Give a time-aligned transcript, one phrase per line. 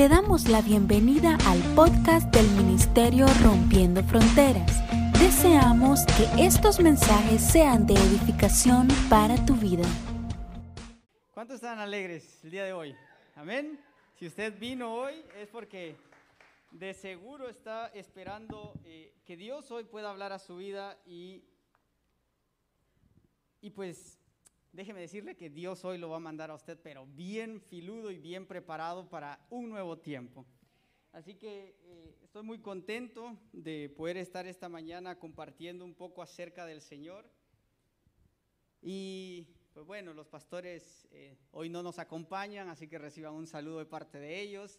[0.00, 4.80] Te damos la bienvenida al podcast del Ministerio Rompiendo Fronteras.
[5.20, 9.82] Deseamos que estos mensajes sean de edificación para tu vida.
[11.34, 12.96] ¿Cuántos están alegres el día de hoy?
[13.36, 13.78] Amén.
[14.18, 15.96] Si usted vino hoy es porque
[16.70, 21.44] de seguro está esperando eh, que Dios hoy pueda hablar a su vida y,
[23.60, 24.18] y pues
[24.72, 28.18] déjeme decirle que Dios hoy lo va a mandar a usted, pero bien filudo y
[28.18, 30.46] bien preparado para un nuevo tiempo.
[31.12, 36.66] Así que eh, estoy muy contento de poder estar esta mañana compartiendo un poco acerca
[36.66, 37.28] del Señor.
[38.80, 43.78] Y pues bueno, los pastores eh, hoy no nos acompañan, así que reciban un saludo
[43.78, 44.78] de parte de ellos.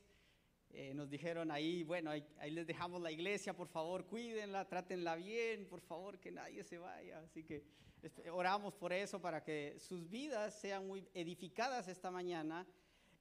[0.74, 5.16] Eh, nos dijeron ahí, bueno, ahí, ahí, les dejamos la iglesia, por favor, cuídenla, trátenla
[5.16, 7.20] bien, por favor, que nadie se vaya.
[7.20, 7.64] Así que
[8.02, 12.66] este, oramos por eso, para que sus vidas sean muy edificadas esta mañana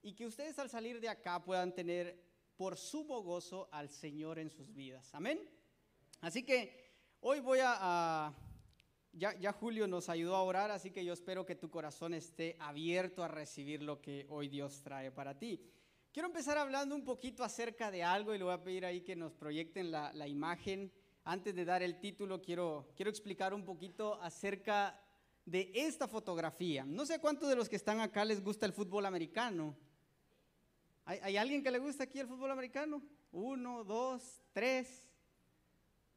[0.01, 2.19] y que ustedes al salir de acá puedan tener
[2.55, 5.13] por sumo gozo al Señor en sus vidas.
[5.13, 5.39] Amén.
[6.21, 7.77] Así que hoy voy a...
[7.79, 8.33] a
[9.13, 12.55] ya, ya, Julio nos ayudó a orar, así que yo espero que tu corazón esté
[12.59, 15.59] abierto a recibir lo que hoy Dios trae para ti.
[16.13, 19.15] Quiero empezar hablando un poquito acerca de algo y le voy a pedir ahí que
[19.15, 20.91] nos proyecten la, la imagen.
[21.23, 24.99] Antes de dar el título, quiero, quiero explicar un poquito acerca
[25.45, 26.83] de esta fotografía.
[26.83, 29.73] No sé cuántos de los que están acá les gusta el fútbol americano.
[31.05, 33.01] ¿Hay, ¿Hay, alguien que le gusta aquí el fútbol americano?
[33.31, 35.07] Uno, dos, tres.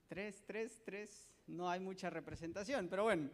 [0.09, 1.31] Tres, tres, tres.
[1.47, 3.31] No hay mucha representación, pero bueno.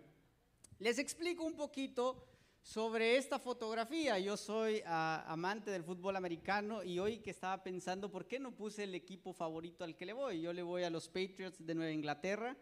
[0.79, 2.30] Les explico un poquito
[2.63, 4.19] sobre esta fotografía.
[4.19, 8.53] Yo soy uh, amante del fútbol americano y hoy que estaba pensando, ¿por qué no
[8.53, 10.41] puse el equipo favorito al que le voy?
[10.41, 12.57] Yo le voy a los Patriots de Nueva Inglaterra.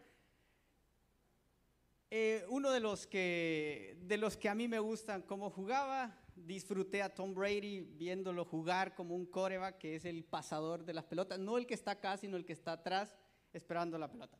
[2.11, 7.03] Eh, uno de los, que, de los que a mí me gustan cómo jugaba, disfruté
[7.03, 11.37] a Tom Brady viéndolo jugar como un coreback, que es el pasador de las pelotas,
[11.37, 13.15] no el que está acá, sino el que está atrás
[13.53, 14.39] esperando la pelota.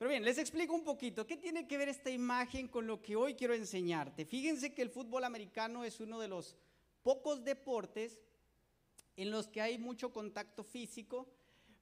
[0.00, 1.26] Pero bien, les explico un poquito.
[1.26, 4.24] ¿Qué tiene que ver esta imagen con lo que hoy quiero enseñarte?
[4.24, 6.56] Fíjense que el fútbol americano es uno de los
[7.02, 8.18] pocos deportes
[9.16, 11.28] en los que hay mucho contacto físico,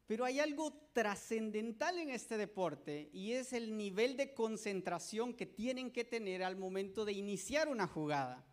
[0.08, 5.92] pero hay algo trascendental en este deporte y es el nivel de concentración que tienen
[5.92, 8.44] que tener al momento de iniciar una jugada.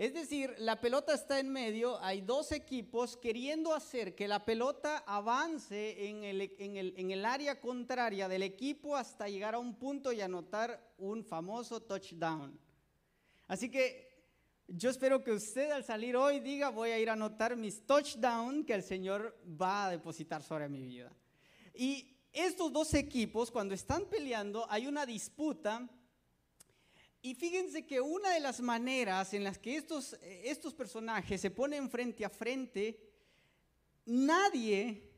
[0.00, 5.04] Es decir, la pelota está en medio, hay dos equipos queriendo hacer que la pelota
[5.06, 9.74] avance en el, en, el, en el, área contraria del equipo hasta llegar a un
[9.74, 12.58] punto y anotar un famoso touchdown.
[13.46, 14.24] Así que
[14.68, 18.64] yo espero que usted al salir hoy diga voy a ir a anotar mis touchdowns
[18.64, 21.12] que el Señor va a depositar sobre mi vida.
[21.74, 25.86] Y estos dos equipos cuando están peleando hay una disputa
[27.22, 31.90] y fíjense que una de las maneras en las que estos, estos personajes se ponen
[31.90, 32.98] frente a frente,
[34.06, 35.10] nadie,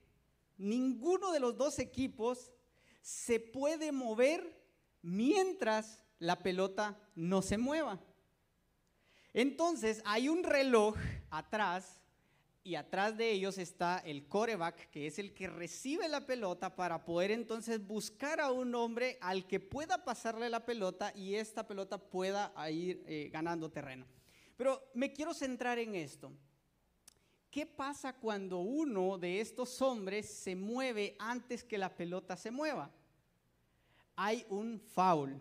[0.59, 2.51] ninguno de los dos equipos
[3.01, 4.61] se puede mover
[5.01, 8.01] mientras la pelota no se mueva.
[9.33, 10.97] Entonces hay un reloj
[11.31, 12.02] atrás
[12.65, 17.05] y atrás de ellos está el coreback, que es el que recibe la pelota para
[17.05, 21.99] poder entonces buscar a un hombre al que pueda pasarle la pelota y esta pelota
[21.99, 24.07] pueda ir eh, ganando terreno.
[24.57, 26.33] Pero me quiero centrar en esto.
[27.51, 32.91] ¿Qué pasa cuando uno de estos hombres se mueve antes que la pelota se mueva?
[34.15, 35.39] Hay un foul.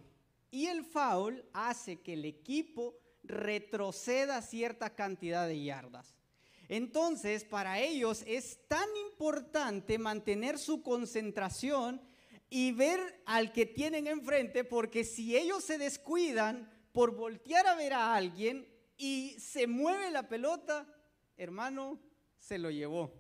[0.50, 6.21] Y el foul hace que el equipo retroceda cierta cantidad de yardas.
[6.72, 12.02] Entonces, para ellos es tan importante mantener su concentración
[12.50, 17.92] y ver al que tienen enfrente, porque si ellos se descuidan por voltear a ver
[17.92, 18.66] a alguien
[18.96, 20.88] y se mueve la pelota,
[21.36, 22.00] hermano,
[22.40, 23.14] se lo llevó.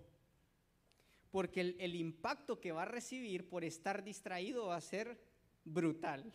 [1.29, 5.21] Porque el, impacto que va a recibir por estar distraído va a ser
[5.65, 6.31] brutal.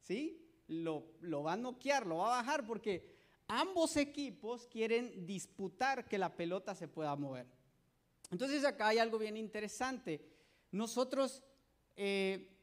[0.00, 0.44] ¿Sí?
[0.66, 3.17] Lo, lo va a noquear, lo va a bajar porque
[3.48, 7.46] ambos equipos quieren disputar que la pelota se pueda mover.
[8.30, 10.20] Entonces acá hay algo bien interesante.
[10.70, 11.42] Nosotros
[11.96, 12.54] eh,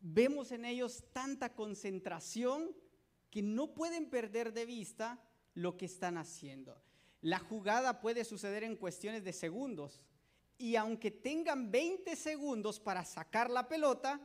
[0.00, 2.76] vemos en ellos tanta concentración
[3.30, 5.18] que no pueden perder de vista
[5.54, 6.80] lo que están haciendo.
[7.22, 10.02] La jugada puede suceder en cuestiones de segundos
[10.58, 14.20] y aunque tengan 20 segundos para sacar la pelota,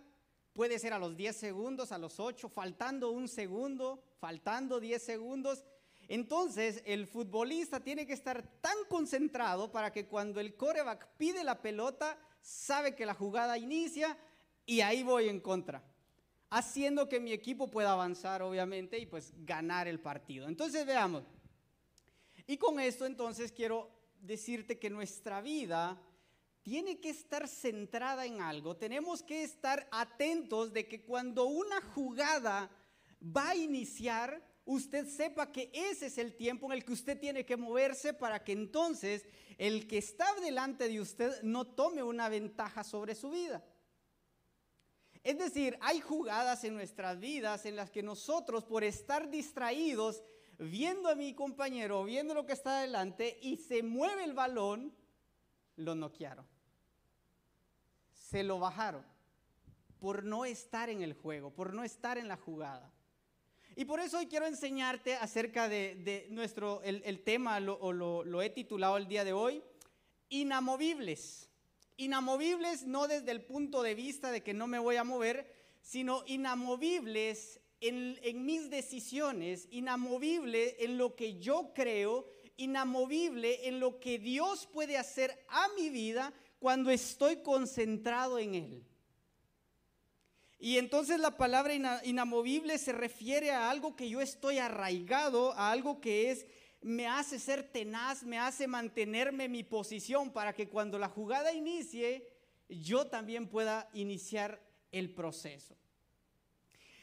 [0.54, 5.66] puede ser a los 10 segundos, a los 8, faltando un segundo, faltando 10 segundos,
[6.10, 11.62] entonces, el futbolista tiene que estar tan concentrado para que cuando el coreback pide la
[11.62, 14.18] pelota, sabe que la jugada inicia
[14.66, 15.84] y ahí voy en contra.
[16.50, 20.48] Haciendo que mi equipo pueda avanzar, obviamente, y pues ganar el partido.
[20.48, 21.24] Entonces, veamos.
[22.48, 26.02] Y con esto, entonces, quiero decirte que nuestra vida
[26.64, 28.76] tiene que estar centrada en algo.
[28.76, 32.72] Tenemos que estar atentos de que cuando una jugada
[33.22, 37.44] va a iniciar, usted sepa que ese es el tiempo en el que usted tiene
[37.44, 39.26] que moverse para que entonces
[39.58, 43.64] el que está delante de usted no tome una ventaja sobre su vida.
[45.24, 50.24] Es decir, hay jugadas en nuestras vidas en las que nosotros por estar distraídos
[50.60, 54.94] viendo a mi compañero, viendo lo que está adelante y se mueve el balón,
[55.78, 56.46] lo noquearon.
[58.14, 59.04] Se lo bajaron
[60.00, 62.94] por no estar en el juego, por no estar en la jugada.
[63.80, 68.50] Y por eso hoy quiero enseñarte acerca de, nuestro, el, tema, o lo, lo he
[68.50, 69.64] titulado el día de hoy,
[70.28, 71.50] inamovibles.
[71.96, 75.50] Inamovibles no desde el punto de vista de que no me voy a mover,
[75.82, 84.02] sino inamovibles en, en, mis decisiones, inamovible en lo que yo creo, inamovible en lo
[84.02, 88.89] que Dios puede hacer a mi vida cuando estoy concentrado en Él.
[90.60, 91.74] Y entonces la palabra
[92.04, 96.46] inamovible se refiere a algo que yo estoy arraigado, a algo que es
[96.82, 101.54] me hace ser tenaz, me hace mantenerme en mi posición para que cuando la jugada
[101.54, 102.28] inicie,
[102.70, 104.62] yo también pueda iniciar
[104.92, 105.76] el proceso.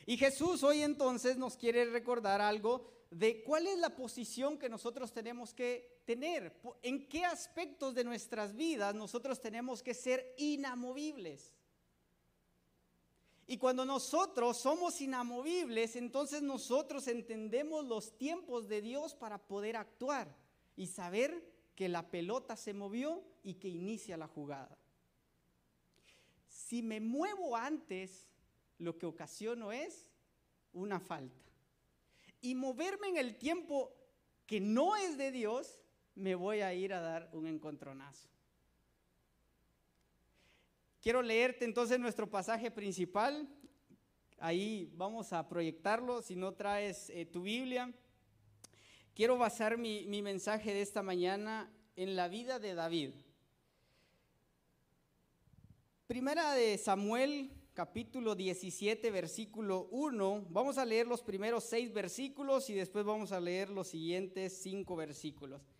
[0.06, 5.12] Y Jesús hoy entonces nos quiere recordar algo de cuál es la posición que nosotros
[5.12, 11.52] tenemos que tener, en qué aspectos de nuestras vidas nosotros tenemos que ser inamovibles.
[13.46, 20.34] Y cuando nosotros somos inamovibles, entonces nosotros entendemos los tiempos de Dios para poder actuar
[20.74, 24.76] y saber que la pelota se movió y que inicia la jugada.
[26.48, 28.28] Si me muevo antes,
[28.78, 30.10] lo que ocasiono es
[30.72, 31.52] una falta.
[32.40, 33.92] Y moverme en el tiempo
[34.46, 35.80] que no es de Dios,
[36.14, 38.28] me voy a ir a dar un encontronazo.
[41.06, 43.48] Quiero leerte entonces nuestro pasaje principal.
[44.38, 46.20] Ahí vamos a proyectarlo.
[46.20, 47.94] Si no traes eh, tu Biblia,
[49.14, 53.12] quiero basar mi, mi mensaje de esta mañana en la vida de David.
[56.08, 60.46] Primera de Samuel, capítulo 17, versículo 1.
[60.50, 64.96] Vamos a leer los primeros seis versículos y después vamos a leer los siguientes cinco
[64.96, 65.75] versículos.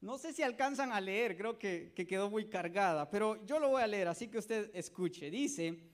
[0.00, 3.82] No sé si alcanzan a leer, creo que, quedó muy cargada, pero yo lo voy
[3.82, 5.28] a leer, así que usted escuche.
[5.28, 5.90] Dice,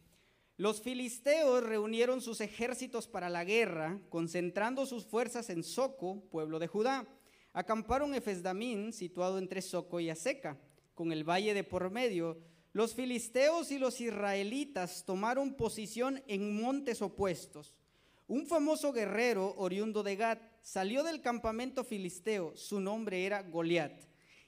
[0.58, 6.66] los filisteos reunieron sus ejércitos para la guerra, concentrando sus fuerzas en Soco, pueblo de
[6.66, 7.08] Judá.
[7.54, 10.58] Acamparon Efesdamín, situado entre Soco y Aseca,
[10.94, 12.38] con el valle de por medio.
[12.74, 17.74] Los filisteos y los israelitas tomaron posición en montes opuestos.
[18.26, 24.02] Un famoso guerrero oriundo de Gat salió del campamento filisteo, su nombre era Goliat,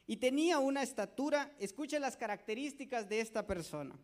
[0.06, 3.98] y tenía una estatura, escuche las características de esta persona.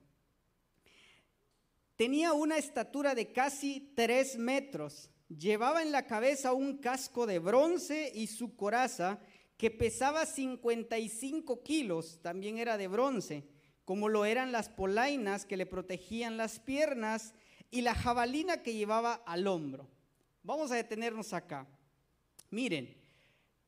[1.96, 8.12] Tenía una estatura de casi tres metros, llevaba en la cabeza un casco de bronce
[8.14, 9.18] y su coraza,
[9.56, 13.48] que pesaba 55 kilos, también era de bronce,
[13.86, 17.32] como lo eran las polainas que le protegían las piernas
[17.70, 19.88] y la jabalina que llevaba al hombro.
[20.42, 21.66] Vamos a detenernos acá.
[22.52, 22.94] Miren,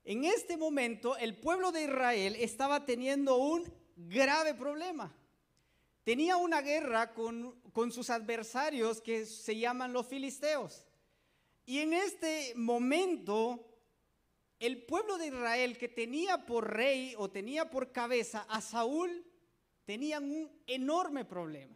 [0.05, 3.65] en este momento el pueblo de Israel estaba teniendo un
[3.97, 5.13] grave problema.
[6.05, 10.87] Tenía una guerra con, con sus adversarios que se llaman los filisteos.
[11.65, 13.67] Y en este momento
[14.61, 19.27] el pueblo de Israel que tenía por rey o tenía por cabeza a Saúl,
[19.85, 21.75] tenían un enorme problema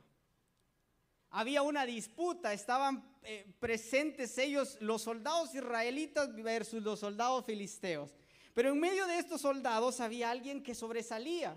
[1.31, 8.15] había una disputa, estaban eh, presentes ellos, los soldados israelitas versus los soldados filisteos.
[8.55, 11.57] Pero en medio de estos soldados había alguien que sobresalía.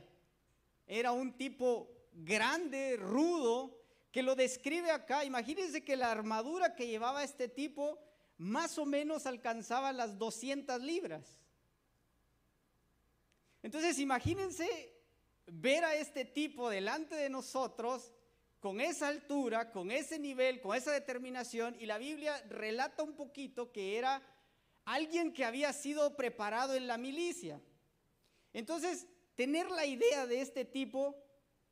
[0.86, 3.80] Era un tipo grande, rudo,
[4.12, 5.26] que lo describe acá.
[5.26, 7.98] Imagínense que la armadura que llevaba este tipo
[8.38, 11.40] más o menos alcanzaba las 200 libras.
[13.64, 14.94] Entonces imagínense
[15.46, 18.12] ver a este tipo delante de nosotros
[18.62, 23.72] con esa altura, con ese nivel, con esa determinación, y la Biblia relata un poquito
[23.72, 24.22] que era
[24.86, 27.60] alguien que había sido preparado en la milicia.
[28.54, 31.18] Entonces, tener la idea de este tipo,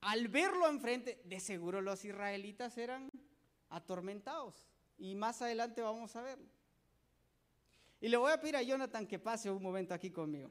[0.01, 3.12] al verlo enfrente, de seguro los israelitas eran
[3.69, 4.65] atormentados.
[4.98, 6.50] Y más adelante vamos a verlo.
[8.01, 10.50] Y le voy a pedir a Jonathan que pase un momento aquí conmigo.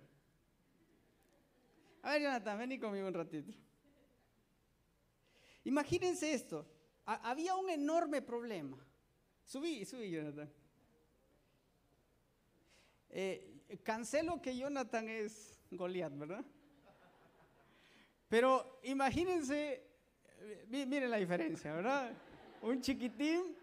[2.02, 3.52] A ver, Jonathan, ven conmigo un ratito.
[5.64, 6.66] Imagínense esto,
[7.04, 8.78] había un enorme problema.
[9.44, 10.50] Subí, subí, Jonathan.
[13.10, 16.44] Eh, cancelo que Jonathan es Goliat, ¿verdad?
[18.28, 19.82] Pero imagínense,
[20.40, 22.12] eh, miren la diferencia, ¿verdad?
[22.60, 23.56] Un chiquitín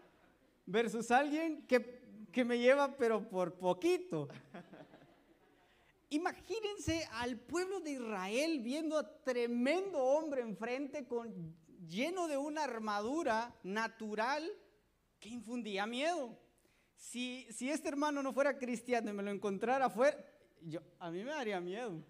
[0.66, 4.28] versus alguien que, que me lleva pero por poquito.
[6.10, 11.56] Imagínense al pueblo de Israel viendo a tremendo hombre enfrente con
[11.88, 14.48] lleno de una armadura natural
[15.18, 16.38] que infundía miedo.
[16.94, 20.16] Si, si este hermano no fuera cristiano y me lo encontrara afuera,
[20.60, 22.02] yo, a mí me daría miedo.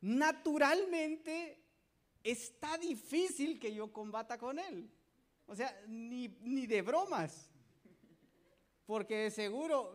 [0.00, 1.64] Naturalmente
[2.22, 4.90] está difícil que yo combata con él.
[5.46, 7.50] O sea, ni, ni de bromas.
[8.88, 9.92] Porque seguro,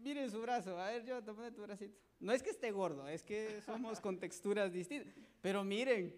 [0.00, 1.96] miren su brazo, a ver, yo tomé tu bracito.
[2.18, 5.14] No es que esté gordo, es que somos con texturas distintas.
[5.40, 6.12] Pero miren,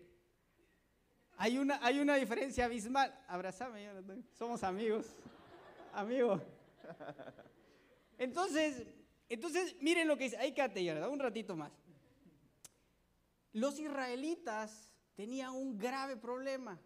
[1.36, 3.14] hay una, hay una diferencia abismal.
[3.28, 3.86] Abrázame,
[4.32, 5.04] somos amigos.
[5.92, 6.40] Amigo.
[8.16, 8.86] Entonces,
[9.28, 10.38] entonces, miren lo que dice.
[10.38, 11.72] Ahí quédate, ya, un ratito más.
[13.52, 16.80] Los israelitas tenían un grave problema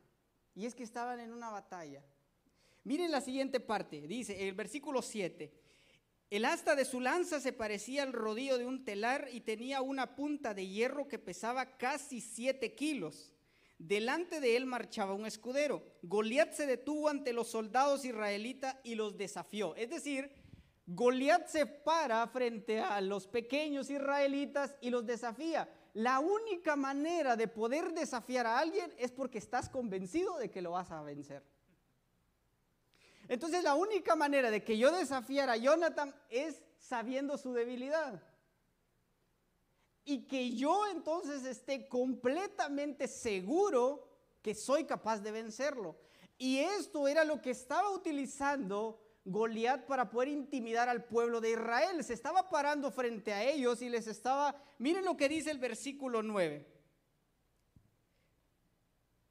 [0.57, 2.02] y es que estaban en una batalla.
[2.88, 5.52] Miren la siguiente parte, dice el versículo 7.
[6.30, 10.16] El asta de su lanza se parecía al rodillo de un telar y tenía una
[10.16, 13.35] punta de hierro que pesaba casi 7 kilos.
[13.76, 15.83] Delante de él marchaba un escudero.
[16.00, 19.75] Goliat se detuvo ante los soldados israelitas y los desafió.
[19.76, 20.33] Es decir,
[20.87, 25.68] Goliat se para frente a los pequeños israelitas y los desafía.
[25.92, 30.71] La única manera de poder desafiar a alguien es porque estás convencido de que lo
[30.71, 31.42] vas a vencer.
[33.28, 38.23] Entonces la única manera de que yo desafiara a Jonathan es sabiendo su debilidad
[40.04, 44.08] y que yo entonces esté completamente seguro
[44.40, 45.97] que soy capaz de vencerlo.
[46.38, 52.02] Y esto era lo que estaba utilizando Goliat para poder intimidar al pueblo de Israel.
[52.02, 56.23] Se estaba parando frente a ellos y les estaba, miren lo que dice el versículo
[56.23, 56.77] 9.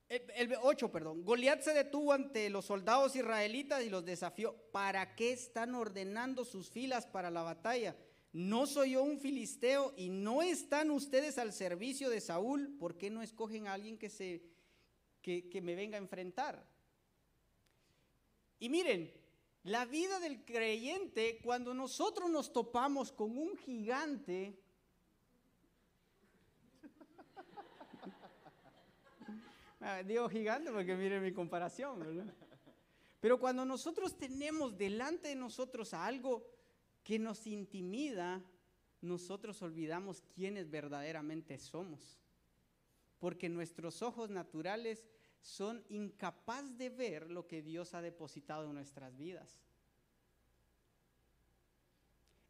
[0.10, 1.26] El, 8, perdón.
[1.26, 4.56] Goliat se detuvo ante los soldados israelitas y los desafió.
[4.72, 7.96] ¿Para qué están ordenando sus filas para la batalla?
[8.32, 12.78] ¿No soy yo un filisteo y no están ustedes al servicio de Saúl?
[12.80, 14.44] ¿Por qué no escogen a alguien que, se,
[15.22, 16.66] que, que me venga a enfrentar?
[18.60, 19.14] Y miren,
[19.64, 24.58] la vida del creyente, cuando nosotros nos topamos con un gigante,
[29.88, 32.34] ah, digo gigante porque miren mi comparación, ¿verdad?
[33.20, 36.46] Pero cuando nosotros tenemos delante de nosotros algo
[37.04, 38.44] que nos intimida,
[39.02, 42.20] nosotros olvidamos quiénes verdaderamente somos.
[43.20, 45.08] Porque nuestros ojos naturales
[45.42, 49.62] son incapaces de ver lo que Dios ha depositado en nuestras vidas.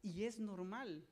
[0.02, 1.06] Y es normal.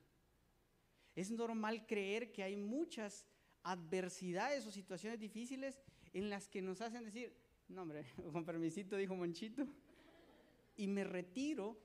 [1.15, 3.25] Es normal creer que hay muchas
[3.63, 5.79] adversidades o situaciones difíciles
[6.15, 7.33] en las que nos hacen decir,
[7.67, 9.67] no hombre, con permisito dijo Monchito,
[10.77, 11.77] y me retiro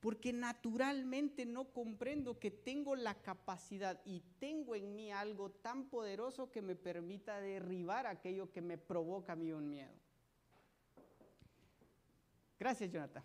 [0.00, 6.50] porque naturalmente no comprendo que tengo la capacidad y tengo en mí algo tan poderoso
[6.50, 9.94] que me permita derribar aquello que me provoca a mí un miedo.
[12.58, 13.22] Gracias, Jonathan.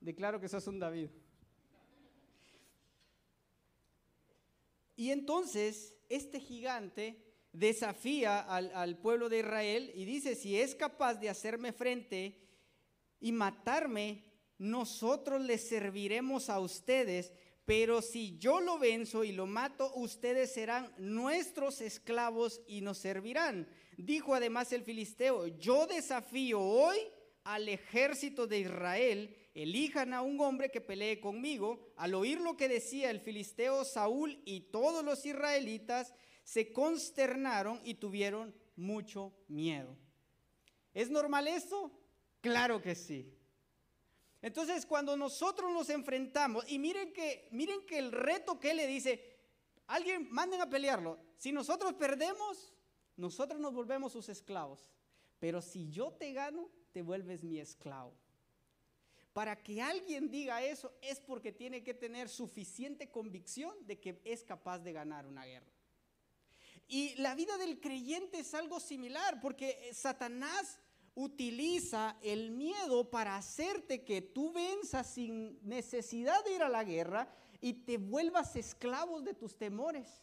[0.00, 1.10] Declaro que sos un David.
[4.96, 11.14] Y entonces este gigante desafía al, al, pueblo de Israel y dice, si es capaz
[11.14, 12.38] de hacerme frente
[13.20, 14.24] y matarme,
[14.58, 17.32] nosotros les serviremos a ustedes,
[17.64, 23.68] pero si yo lo venzo y lo mato, ustedes serán nuestros esclavos y nos servirán.
[23.96, 26.96] Dijo además el filisteo, yo desafío hoy
[27.44, 31.92] al ejército de Israel, elijan a un hombre que pelee conmigo.
[31.96, 37.94] Al oír lo que decía el filisteo, Saúl y todos los israelitas se consternaron y
[37.94, 39.96] tuvieron mucho miedo.
[40.94, 41.90] ¿Es normal esto?
[42.40, 43.32] Claro que sí.
[44.42, 48.88] Entonces, cuando nosotros nos enfrentamos, y miren que, miren que el reto que él le
[48.88, 49.38] dice,
[49.86, 51.18] alguien manden a pelearlo.
[51.36, 52.72] Si nosotros perdemos,
[53.16, 54.90] nosotros nos volvemos sus esclavos.
[55.38, 58.14] Pero si yo te gano, te vuelves mi esclavo.
[59.32, 64.44] Para que alguien diga eso es porque tiene que tener suficiente convicción de que es
[64.44, 65.72] capaz de ganar una guerra.
[66.92, 70.78] Y la vida del creyente es algo similar, porque Satanás
[71.14, 77.34] utiliza el miedo para hacerte que tú venzas sin necesidad de ir a la guerra
[77.62, 80.22] y te vuelvas esclavo de tus temores.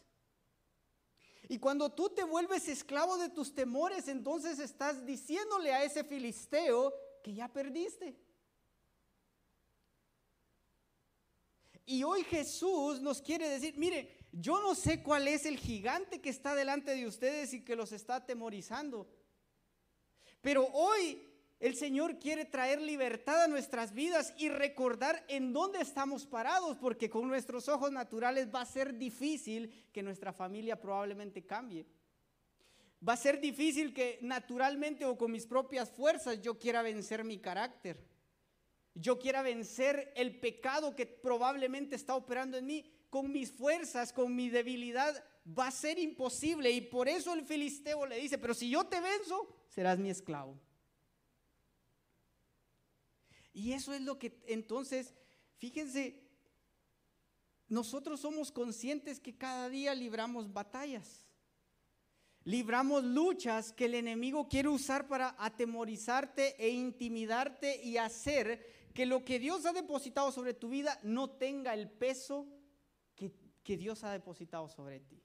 [1.48, 6.94] Y cuando tú te vuelves esclavo de tus temores, entonces estás diciéndole a ese filisteo
[7.24, 8.16] que ya perdiste.
[11.84, 16.30] Y hoy Jesús nos quiere decir, mire, yo no sé cuál es el gigante que
[16.30, 19.08] está delante de ustedes y que los está atemorizando.
[20.40, 21.22] Pero hoy
[21.58, 27.10] el Señor quiere traer libertad a nuestras vidas y recordar en dónde estamos parados, porque
[27.10, 31.86] con nuestros ojos naturales va a ser difícil que nuestra familia probablemente cambie.
[33.06, 37.38] Va a ser difícil que naturalmente o con mis propias fuerzas yo quiera vencer mi
[37.38, 38.06] carácter.
[38.94, 42.90] Yo quiera vencer el pecado que probablemente está operando en mí.
[43.10, 46.70] Con mis fuerzas, con mi debilidad, va a ser imposible.
[46.70, 50.58] Y por eso el filisteo le dice, pero si yo te venzo, serás mi esclavo.
[53.52, 55.12] Y eso es lo que entonces,
[55.58, 56.22] fíjense,
[57.68, 61.26] nosotros somos conscientes que cada día libramos batallas.
[62.44, 69.24] Libramos luchas que el enemigo quiere usar para atemorizarte e intimidarte y hacer que lo
[69.24, 72.46] que Dios ha depositado sobre tu vida no tenga el peso
[73.62, 75.22] que, Dios ha depositado sobre ti.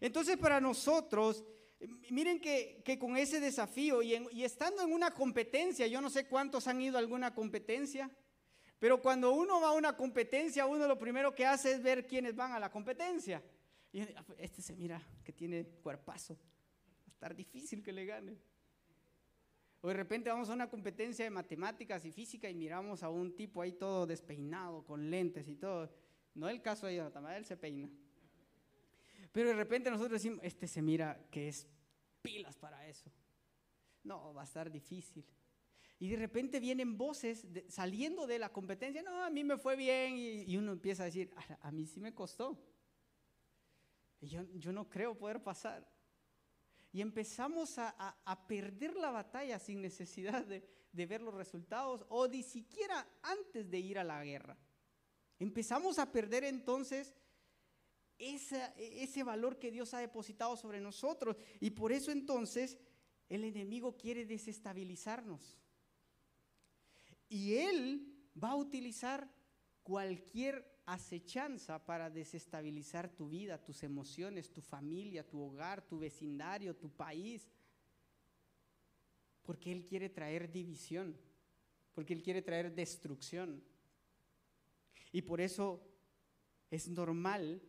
[0.00, 1.44] Entonces para nosotros
[2.10, 6.80] Miren que, con ese desafío y, estando en una competencia, yo no sé cuántos han
[6.80, 8.10] ido a alguna competencia,
[8.78, 12.34] pero cuando uno va a una competencia, uno lo primero que hace es ver quiénes
[12.34, 13.42] van a la competencia.
[13.92, 18.06] Y ah, pues, este se mira que tiene cuerpazo, va a estar difícil que le
[18.06, 18.36] gane.
[19.80, 23.36] O de repente vamos a una competencia de matemáticas y física y miramos a un
[23.36, 25.90] tipo ahí todo despeinado, con lentes y todo.
[26.34, 27.88] No el caso de Jonathan, él se peina.
[29.32, 31.66] Pero de repente nosotros decimos, este se mira que es
[32.22, 33.10] pilas para eso.
[34.02, 35.24] No, va a estar difícil.
[35.98, 40.14] Y de repente vienen voces saliendo de la competencia, no, a mí me fue bien,
[40.16, 42.58] y, uno empieza a decir, a, mí sí me costó.
[44.20, 45.88] Y yo, yo, no creo poder pasar.
[46.92, 47.90] Y empezamos a,
[48.24, 53.70] a, perder la batalla sin necesidad de, de ver los resultados o ni siquiera antes
[53.70, 54.56] de ir a la guerra.
[55.38, 57.14] Empezamos a perder entonces
[58.18, 61.36] ese valor que Dios ha depositado sobre nosotros.
[61.60, 62.78] Y por eso entonces
[63.28, 65.58] el enemigo quiere desestabilizarnos.
[67.28, 69.30] Y él va a utilizar
[69.82, 76.90] cualquier acechanza para desestabilizar tu vida, tus emociones, tu familia, tu hogar, tu vecindario, tu
[76.90, 77.48] país.
[79.42, 81.18] Porque Él quiere traer división,
[81.92, 83.62] porque Él quiere traer destrucción.
[85.14, 85.80] Y por eso
[86.72, 87.62] es normal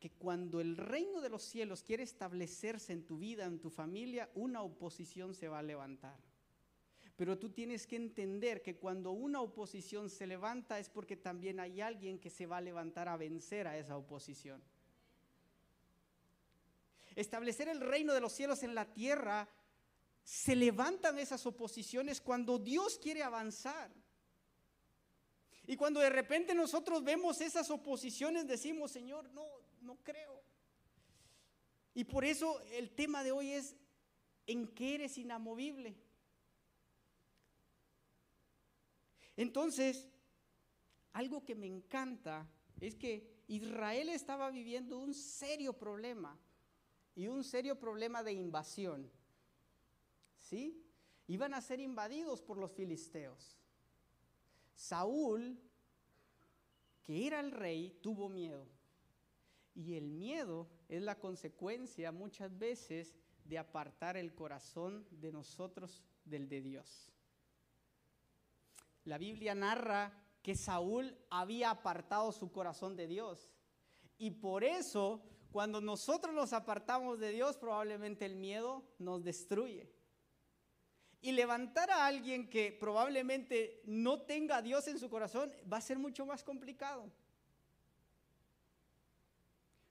[0.00, 4.30] que cuando el reino de los cielos quiere establecerse en tu vida, en tu familia,
[4.34, 6.18] una oposición se va a levantar.
[7.14, 11.82] Pero tú tienes que entender que cuando una oposición se levanta es porque también hay
[11.82, 14.64] alguien que se va a levantar a vencer a esa oposición.
[17.14, 19.46] Establecer el reino de los cielos en la tierra,
[20.22, 23.92] se levantan esas oposiciones cuando Dios quiere avanzar.
[25.66, 29.44] Y cuando de repente nosotros vemos esas oposiciones, decimos, Señor, no,
[29.80, 30.42] no creo.
[31.94, 33.74] Y por eso el tema de hoy es,
[34.46, 35.96] ¿en qué eres inamovible?
[39.36, 40.08] Entonces,
[41.12, 42.48] algo que me encanta
[42.80, 46.38] es que Israel estaba viviendo un serio problema
[47.14, 49.10] y un serio problema de invasión.
[50.38, 50.84] ¿Sí?
[51.26, 53.58] Iban a ser invadidos por los filisteos.
[54.76, 55.58] Saúl,
[57.02, 58.68] que era el rey, tuvo miedo.
[59.74, 66.48] Y el miedo es la consecuencia muchas veces de apartar el corazón de nosotros del
[66.48, 67.10] de Dios.
[69.04, 70.12] La Biblia narra
[70.42, 73.50] que Saúl había apartado su corazón de Dios.
[74.18, 79.95] Y por eso, cuando nosotros nos apartamos de Dios, probablemente el miedo nos destruye.
[81.26, 85.80] Y levantar a alguien que probablemente no tenga a Dios en su corazón va a
[85.80, 87.10] ser mucho más complicado.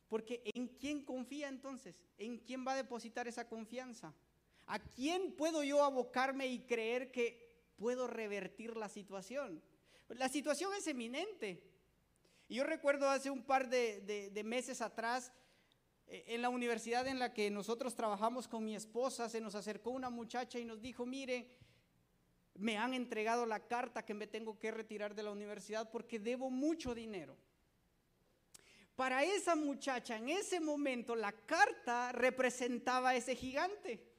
[0.07, 1.99] Porque ¿en quién confía entonces?
[2.17, 4.13] ¿En quién va a depositar esa confianza?
[4.65, 9.61] ¿A quién puedo yo abocarme y creer que puedo revertir la situación?
[10.07, 11.61] La situación es eminente.
[12.47, 15.33] Y yo recuerdo hace un par de, meses atrás,
[16.07, 20.09] en la universidad en la que nosotros trabajamos con mi esposa, se nos acercó una
[20.09, 21.49] muchacha y nos dijo, mire,
[22.55, 26.49] me han entregado la carta que me tengo que retirar de la universidad porque debo
[26.49, 27.37] mucho dinero.
[28.95, 34.15] Para esa muchacha en ese momento la carta representaba a ese gigante.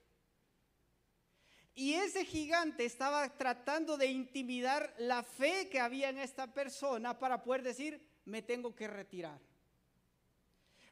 [1.74, 7.42] Y ese gigante estaba tratando de intimidar la fe que había en esta persona para
[7.42, 9.38] poder decir, me tengo que retirar.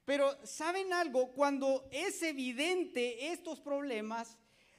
[0.04, 1.32] Pero ¿saben algo?
[1.32, 4.36] Cuando es evidente estos problemas,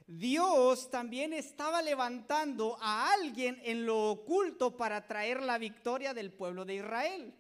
[0.08, 6.64] Dios también estaba levantando a alguien en lo oculto para traer la victoria del pueblo
[6.64, 7.34] de Israel.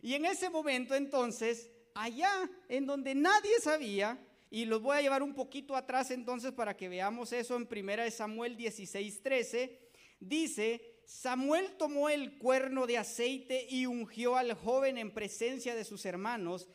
[0.00, 4.16] Y en ese momento entonces, allá en donde nadie sabía,
[4.50, 8.10] y los voy a llevar un poquito atrás entonces para que veamos eso en 1
[8.12, 9.78] Samuel 16, 13,
[10.20, 16.04] dice, Samuel tomó el cuerno de aceite y ungió al joven en presencia de sus
[16.04, 16.68] hermanos.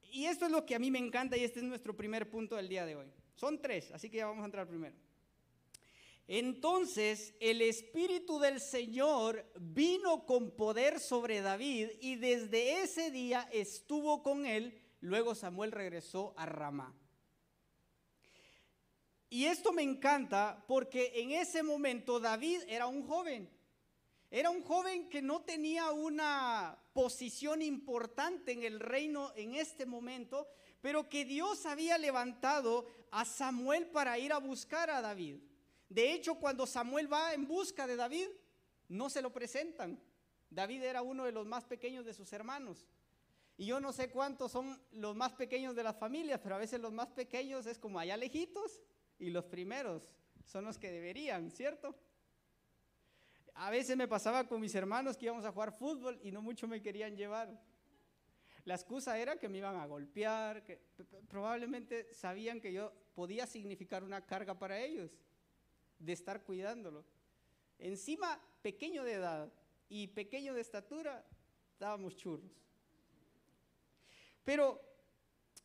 [0.00, 2.56] Y esto es lo que a mí me encanta y este es nuestro primer punto
[2.56, 3.12] del día de hoy.
[3.34, 4.96] Son tres, así que ya vamos a entrar primero.
[6.26, 14.22] Entonces el Espíritu del Señor vino con poder sobre David y desde ese día estuvo
[14.22, 14.80] con él.
[15.00, 16.96] Luego Samuel regresó a Ramá.
[19.30, 23.50] Y esto me encanta porque en ese momento David era un joven.
[24.30, 30.48] Era un joven que no tenía una posición importante en el reino en este momento,
[30.80, 35.38] pero que Dios había levantado a Samuel para ir a buscar a David.
[35.88, 38.28] De hecho, cuando Samuel va en busca de David,
[38.88, 39.98] no se lo presentan.
[40.50, 42.86] David era uno de los más pequeños de sus hermanos.
[43.56, 46.80] Y yo no sé cuántos son los más pequeños de las familias, pero a veces
[46.80, 48.80] los más pequeños es como allá lejitos
[49.18, 50.10] y los primeros
[50.44, 51.94] son los que deberían, ¿cierto?
[53.54, 56.68] A veces me pasaba con mis hermanos que íbamos a jugar fútbol y no mucho
[56.68, 57.60] me querían llevar.
[58.64, 60.80] La excusa era que me iban a golpear, que
[61.28, 65.18] probablemente sabían que yo podía significar una carga para ellos,
[65.98, 67.04] de estar cuidándolo.
[67.78, 69.52] Encima, pequeño de edad
[69.88, 71.24] y pequeño de estatura,
[71.78, 72.52] dábamos churros.
[74.44, 74.80] Pero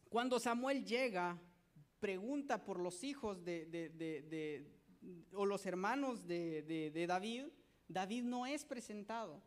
[0.10, 1.38] cuando Samuel llega,
[2.04, 4.68] pregunta por los hijos de,
[5.32, 7.46] o los hermanos de David,
[7.88, 9.42] David no es presentado.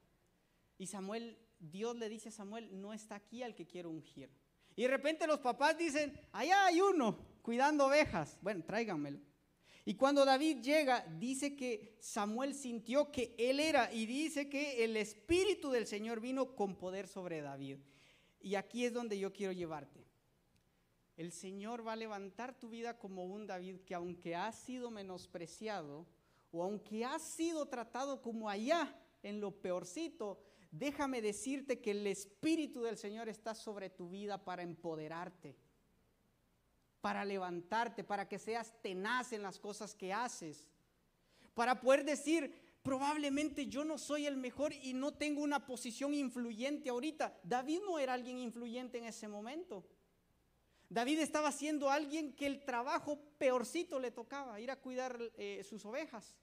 [0.78, 4.30] Y Samuel Dios le dice a Samuel, no está aquí al que quiero ungir.
[4.74, 8.38] Y de repente los papás dicen, allá hay uno cuidando ovejas.
[8.40, 9.20] Bueno, tráiganmelo.
[9.84, 14.96] Y cuando David llega, dice que Samuel sintió que él era y dice que el
[14.96, 17.80] Espíritu del Señor vino con poder sobre David.
[18.40, 20.05] Y aquí es donde yo quiero llevarte.
[21.16, 26.06] El Señor va a levantar tu vida como un David que aunque ha sido menospreciado
[26.52, 30.38] o aunque ha sido tratado como allá en lo peorcito,
[30.70, 35.56] déjame decirte que el Espíritu del Señor está sobre tu vida para empoderarte,
[37.00, 40.68] para levantarte, para que seas tenaz en las cosas que haces,
[41.54, 42.52] para poder decir,
[42.82, 47.40] probablemente yo no soy el mejor y no tengo una posición influyente ahorita.
[47.42, 49.86] David no era alguien influyente en ese momento.
[50.88, 55.84] David estaba siendo alguien que el trabajo peorcito le tocaba, ir a cuidar eh, sus
[55.84, 56.36] ovejas.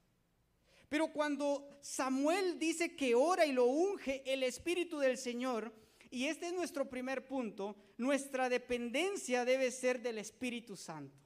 [0.89, 5.73] Pero cuando Samuel dice que ora y lo unge el Espíritu del Señor,
[6.11, 11.17] y este es nuestro primer punto, nuestra dependencia debe ser del Espíritu Santo.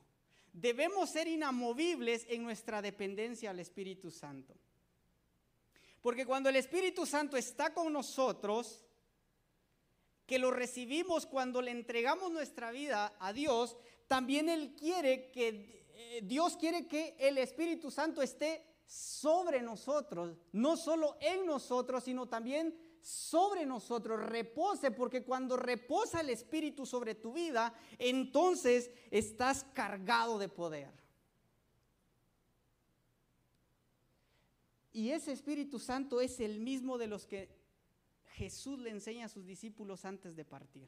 [0.53, 4.55] Debemos ser inamovibles en nuestra dependencia al Espíritu Santo.
[6.01, 8.86] Porque cuando el Espíritu Santo está con nosotros,
[10.27, 16.21] que lo recibimos cuando le entregamos nuestra vida a Dios, también Él quiere que, eh,
[16.23, 22.77] Dios quiere que el Espíritu Santo esté sobre nosotros, no solo en nosotros, sino también
[23.01, 30.49] sobre nosotros, repose, porque cuando reposa el Espíritu sobre tu vida, entonces estás cargado de
[30.49, 30.91] poder.
[34.91, 37.56] Y ese Espíritu Santo es el mismo de los que
[38.37, 40.87] Jesús le enseña a sus discípulos antes de partir.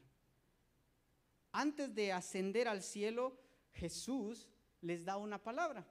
[1.50, 3.36] Antes de ascender al cielo,
[3.72, 4.48] Jesús
[4.80, 5.84] les da una palabra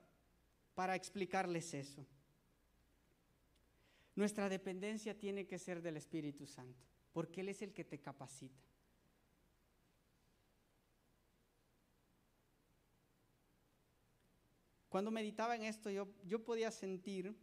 [0.74, 2.08] para explicarles eso.
[4.16, 8.64] Nuestra dependencia tiene que ser del Espíritu Santo, porque Él es el que te capacita.
[14.88, 17.36] Cuando meditaba en esto, yo, yo podía sentir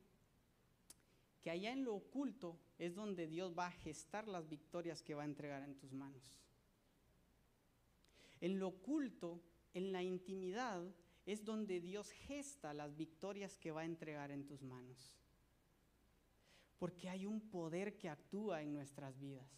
[1.46, 5.22] que allá en lo oculto es donde Dios va a gestar las victorias que va
[5.22, 6.40] a entregar en tus manos.
[8.40, 9.40] En lo oculto,
[9.72, 10.82] en la intimidad,
[11.24, 15.16] es donde Dios gesta las victorias que va a entregar en tus manos.
[16.78, 19.48] Porque hay un poder que actúa en nuestras vidas.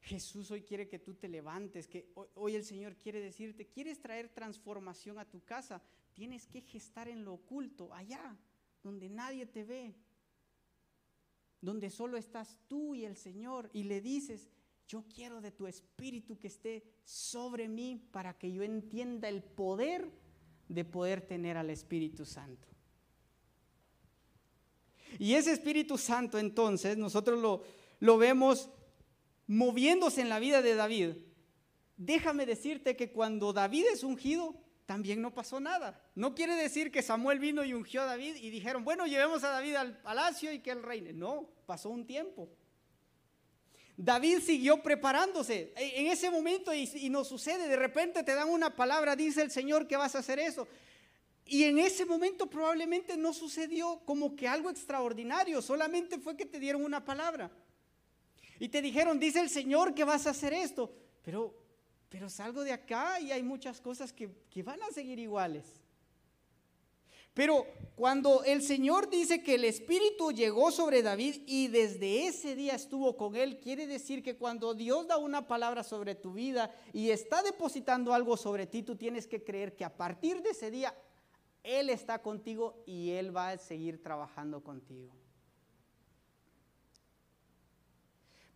[0.00, 4.30] Jesús hoy quiere que tú te levantes, que hoy, el Señor quiere decirte, ¿quieres traer
[4.30, 5.82] transformación a tu casa?
[6.14, 8.34] Tienes que gestar en lo oculto, allá,
[8.86, 9.96] donde nadie te ve,
[11.60, 14.48] donde solo estás tú y el Señor, y le dices,
[14.86, 20.08] yo quiero de tu espíritu que esté sobre mí para que yo entienda el poder
[20.68, 22.68] de poder tener al Espíritu Santo.
[25.18, 27.64] Y ese Espíritu Santo entonces nosotros lo,
[27.98, 28.70] lo vemos
[29.48, 31.10] moviéndose en la vida de David.
[31.96, 34.54] déjame decirte que cuando David es ungido,
[34.86, 36.00] también no pasó nada.
[36.14, 39.50] No quiere decir que Samuel vino y ungió a David y dijeron, bueno, llevemos a
[39.50, 41.12] David al palacio y que él reine.
[41.12, 42.48] No, pasó un tiempo.
[43.96, 45.72] David siguió preparándose.
[45.76, 49.50] En ese momento, y, y nos sucede, de repente te dan una palabra, dice el
[49.50, 50.68] Señor que vas a hacer eso.
[51.46, 56.60] Y en ese momento probablemente no sucedió como que algo extraordinario, solamente fue que te
[56.60, 57.50] dieron una palabra.
[58.60, 60.92] Y te dijeron, dice el Señor que vas a hacer esto.
[61.22, 61.65] Pero
[62.16, 64.30] pero salgo de acá y hay muchas cosas que,
[64.62, 65.66] van a seguir iguales.
[67.34, 72.74] Pero cuando el Señor dice que el Espíritu llegó sobre David y desde ese día
[72.74, 77.10] estuvo con él, quiere decir que cuando Dios da una palabra sobre tu vida y
[77.10, 80.94] está depositando algo sobre ti, tú tienes que creer que a partir de ese día
[81.62, 85.12] Él está contigo y Él va a seguir trabajando contigo.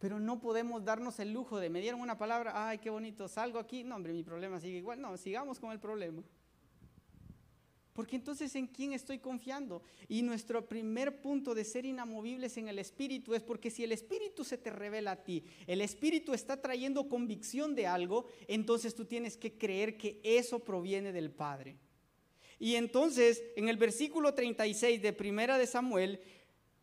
[0.01, 3.59] Pero no podemos darnos el lujo de, me dieron una palabra, ay, qué bonito, salgo
[3.59, 6.25] aquí, no, hombre, mi problema sigue igual, no, sigamos con el problema.
[7.93, 9.83] Porque entonces en quién estoy confiando?
[10.09, 14.43] Y nuestro primer punto de ser inamovibles en el Espíritu es porque si el Espíritu
[14.43, 19.37] se te revela a ti, el Espíritu está trayendo convicción de algo, entonces tú tienes
[19.37, 21.77] que creer que eso proviene del Padre.
[22.59, 26.21] Y entonces en el versículo 36 de Primera de Samuel,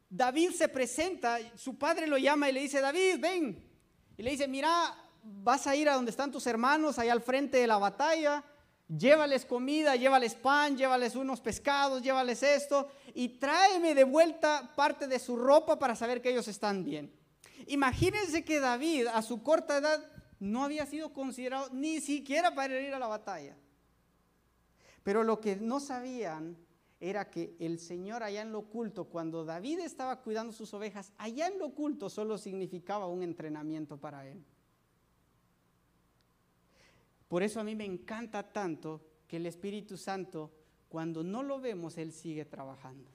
[0.10, 3.64] David se presenta, su padre lo llama y le dice, David, ven.
[4.18, 7.58] Y le dice, mira, vas a ir a donde están tus hermanos, allá al frente
[7.58, 8.44] de la batalla,
[8.88, 15.20] llévales comida, llévales pan, llévales unos pescados, llévales esto, y tráeme de vuelta parte de
[15.20, 17.14] su ropa para saber que ellos están bien.
[17.68, 22.94] Imagínense que David a su corta edad no había sido considerado ni siquiera para ir
[22.94, 23.58] a la batalla.
[25.04, 26.58] Pero lo que no sabían
[27.00, 31.48] era que el Señor allá en lo oculto, cuando David estaba cuidando sus ovejas, allá
[31.48, 34.44] en lo oculto solo significaba un entrenamiento para él.
[37.28, 40.52] Por eso a mí me encanta tanto que el Espíritu Santo,
[40.88, 43.12] cuando no lo vemos, Él sigue trabajando.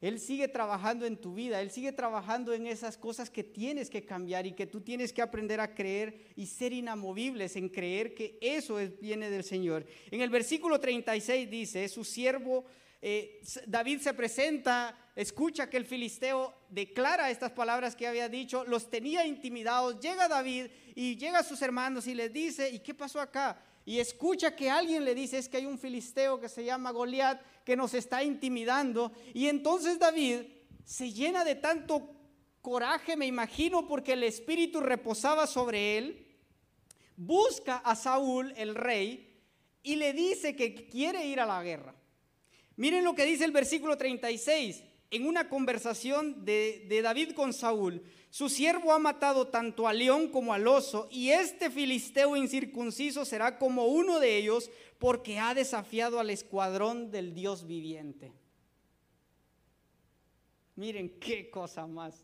[0.00, 4.04] Él sigue trabajando en tu vida, Él sigue trabajando en esas cosas que tienes que
[4.04, 8.38] cambiar y que tú tienes que aprender a creer y ser inamovibles en creer que
[8.40, 9.86] eso viene del Señor.
[10.10, 12.64] En el versículo 36 dice, su siervo
[13.02, 18.90] eh, David se presenta, escucha que el filisteo declara estas palabras que había dicho, los
[18.90, 23.20] tenía intimidados, llega David y llega a sus hermanos y les dice, ¿y qué pasó
[23.20, 23.62] acá?
[23.86, 27.40] Y escucha que alguien le dice, es que hay un filisteo que se llama Goliat
[27.64, 29.12] que nos está intimidando.
[29.32, 30.40] Y entonces David
[30.84, 32.10] se llena de tanto
[32.60, 36.26] coraje, me imagino, porque el espíritu reposaba sobre él.
[37.16, 39.40] Busca a Saúl, el rey,
[39.84, 41.94] y le dice que quiere ir a la guerra.
[42.74, 48.48] Miren lo que dice el versículo 36 en una conversación de, David con Saúl, su
[48.48, 53.86] siervo ha matado tanto al león como al oso, y este filisteo incircunciso será como
[53.86, 58.32] uno de ellos, porque ha desafiado al escuadrón del Dios viviente.
[60.74, 62.22] Miren qué cosa más.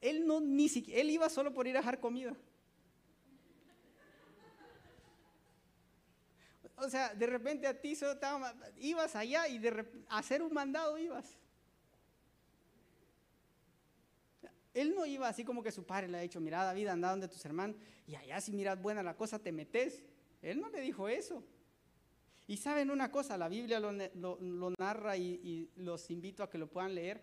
[0.00, 2.36] Él no ni siquiera, él iba solo por ir a dejar comida.
[6.76, 7.96] O sea, de repente a ti
[8.78, 11.38] ibas allá y de hacer un mandado ibas.
[14.74, 17.28] Él no iba así como que su padre le ha dicho, mira David, anda donde
[17.28, 20.04] tus hermanos, y allá si miras buena la cosa te metes.
[20.42, 21.42] Él no le dijo eso.
[22.46, 26.68] Y saben una cosa, la Biblia lo, narra y, y, los invito a que lo
[26.68, 27.22] puedan leer.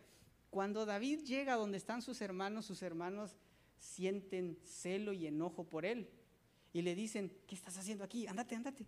[0.49, 3.37] Cuando David llega donde están sus hermanos, sus hermanos
[3.77, 6.09] sienten celo y enojo por él.
[6.73, 8.25] Y le dicen, ¿qué estás haciendo aquí?
[8.25, 8.87] Ándate, ándate.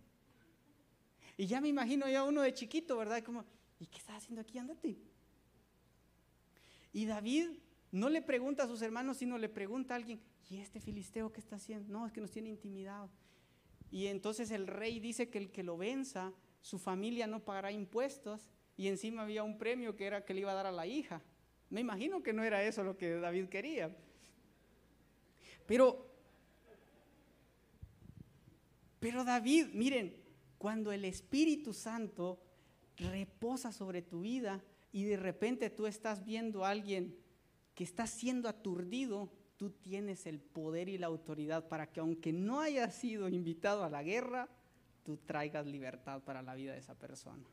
[1.36, 3.22] Y ya me imagino ya uno de chiquito, ¿verdad?
[3.22, 3.44] Como,
[3.78, 4.58] ¿y qué estás haciendo aquí?
[4.58, 4.96] Ándate.
[6.92, 7.50] Y David
[7.92, 11.40] no le pregunta a sus hermanos, sino le pregunta a alguien, ¿y este filisteo qué
[11.40, 11.92] está haciendo?
[11.92, 13.10] No, es que nos tiene intimidados.
[13.90, 18.50] Y entonces el rey dice que el que lo venza, su familia no pagará impuestos
[18.76, 21.22] y encima había un premio que era que le iba a dar a la hija.
[21.70, 23.94] Me imagino que no era eso lo que David quería.
[25.66, 26.06] Pero,
[29.00, 30.16] pero David, miren,
[30.66, 32.40] cuando el Espíritu Santo
[32.96, 37.16] reposa sobre tu vida y de repente tú estás viendo a alguien
[37.76, 42.58] que está siendo aturdido, tú tienes el poder y la autoridad para que aunque no
[42.58, 44.48] hayas sido invitado a la guerra,
[45.04, 47.46] tú traigas libertad para la vida de esa persona.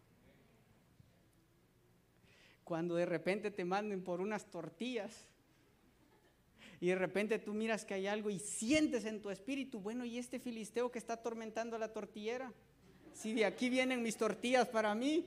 [2.64, 5.28] Cuando de repente te manden por unas tortillas
[6.82, 10.18] y de repente tú miras que hay algo y sientes en tu espíritu, bueno, ¿y
[10.18, 12.52] este filisteo que está atormentando la tortillera?
[13.14, 15.26] Si de aquí vienen mis tortillas para mí.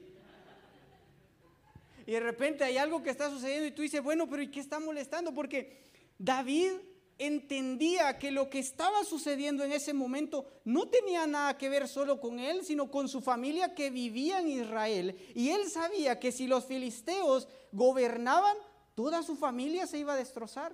[2.07, 4.61] Y de repente hay algo que está sucediendo y tú dices, bueno, pero ¿y qué
[4.61, 5.35] está molestando?
[5.35, 5.83] Porque
[6.19, 6.73] David
[7.19, 12.21] entendía que lo que estaba sucediendo en ese momento no tenía nada que ver solo
[12.21, 15.17] con él, sino con su familia que vivía en Israel.
[15.35, 18.57] Y él sabía que si los filisteos gobernaban,
[18.95, 20.73] toda su familia se iba a destrozar.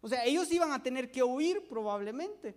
[0.00, 2.56] O sea, ellos iban a tener que huir probablemente.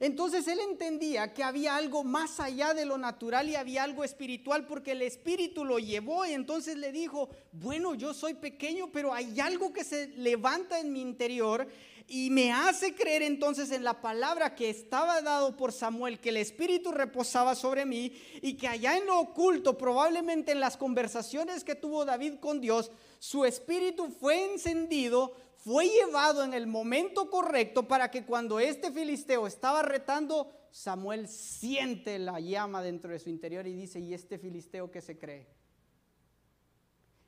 [0.00, 4.66] Entonces él entendía que había algo más allá de lo natural y había algo espiritual
[4.66, 9.40] porque el espíritu lo llevó y entonces le dijo, bueno, yo soy pequeño, pero hay
[9.40, 11.66] algo que se levanta en mi interior
[12.08, 16.36] y me hace creer entonces en la palabra que estaba dado por Samuel, que el
[16.36, 21.74] espíritu reposaba sobre mí y que allá en lo oculto, probablemente en las conversaciones que
[21.74, 25.34] tuvo David con Dios, su espíritu fue encendido
[25.66, 32.20] fue llevado en el momento correcto para que cuando este filisteo estaba retando, Samuel siente
[32.20, 35.48] la llama dentro de su interior y dice, ¿y este filisteo qué se cree?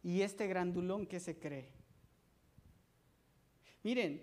[0.05, 1.73] ¿Y este grandulón qué se cree?
[3.83, 4.23] Miren,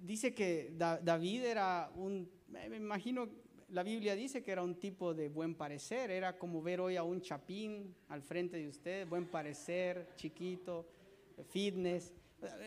[0.00, 3.28] dice que David era un, me imagino,
[3.68, 7.02] la Biblia dice que era un tipo de buen parecer, era como ver hoy a
[7.02, 10.88] un chapín al frente de usted, buen parecer, chiquito,
[11.50, 12.14] fitness.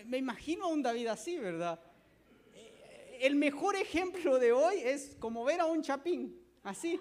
[0.06, 1.80] Me imagino a un David así, ¿verdad?
[3.20, 7.00] El mejor ejemplo de hoy es como ver a un chapín, así,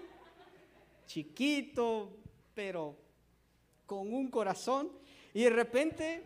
[1.05, 2.17] chiquito,
[2.53, 2.97] pero
[3.85, 4.91] con un corazón,
[5.33, 6.23] y de repente,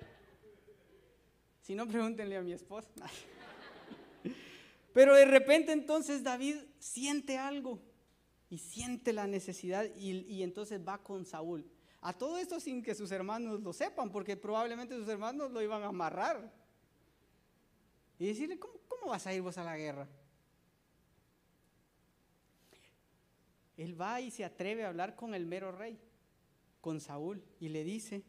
[1.61, 2.89] si no pregúntenle a mi esposa,
[4.93, 7.79] pero de repente entonces David siente algo
[8.49, 11.65] y siente la necesidad y, y entonces va con Saúl.
[12.01, 15.83] A todo esto sin que sus hermanos lo sepan, porque probablemente sus hermanos lo iban
[15.83, 16.51] a amarrar.
[18.17, 20.07] Y decirle, ¿cómo, vas a ir vos a la guerra?
[23.75, 25.99] Él va y se atreve a hablar con el mero rey,
[26.81, 28.23] con Saúl, y le dice,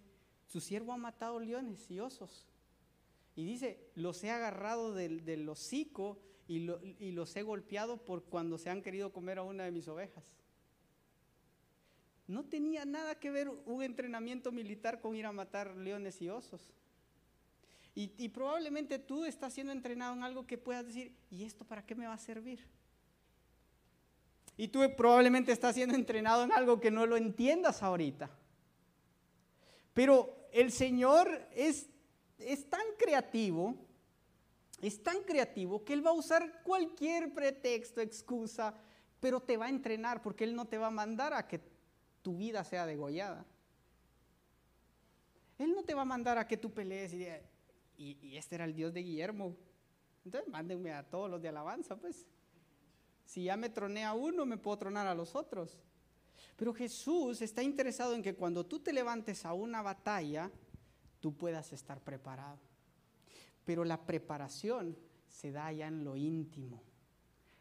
[0.47, 2.47] su siervo ha matado leones y osos.
[3.37, 8.59] Y dice, los he agarrado del, del hocico y, y los he golpeado por cuando
[8.59, 10.33] se han querido comer a una de mis ovejas.
[12.31, 16.73] No tenía nada que ver un entrenamiento militar con ir a matar leones y osos.
[17.93, 21.97] Y, probablemente tú estás siendo entrenado en algo que puedas decir, ¿y esto para qué
[21.97, 22.65] me va a servir?
[24.57, 28.31] Y tú probablemente estás siendo entrenado en algo que no lo entiendas ahorita.
[29.93, 31.91] Pero el Señor es,
[32.39, 33.75] es tan creativo,
[34.81, 38.73] es tan creativo que Él va a usar cualquier pretexto, excusa,
[39.19, 41.70] pero te va a entrenar porque Él no te va a mandar a que
[42.23, 43.45] tu vida sea degollada.
[45.59, 47.27] Él no te va a mandar a que tú pelees y,
[47.99, 49.57] y, este era el Dios de Guillermo.
[50.25, 52.27] Entonces mándenme a todos los de alabanza, pues.
[53.27, 55.79] Si ya me troné a uno, me puedo tronar a los otros.
[56.57, 60.51] Pero Jesús está interesado en que cuando tú te levantes a una batalla,
[61.21, 62.59] tú puedas estar preparado.
[63.65, 64.97] Pero la preparación
[65.29, 66.83] se da allá en lo íntimo.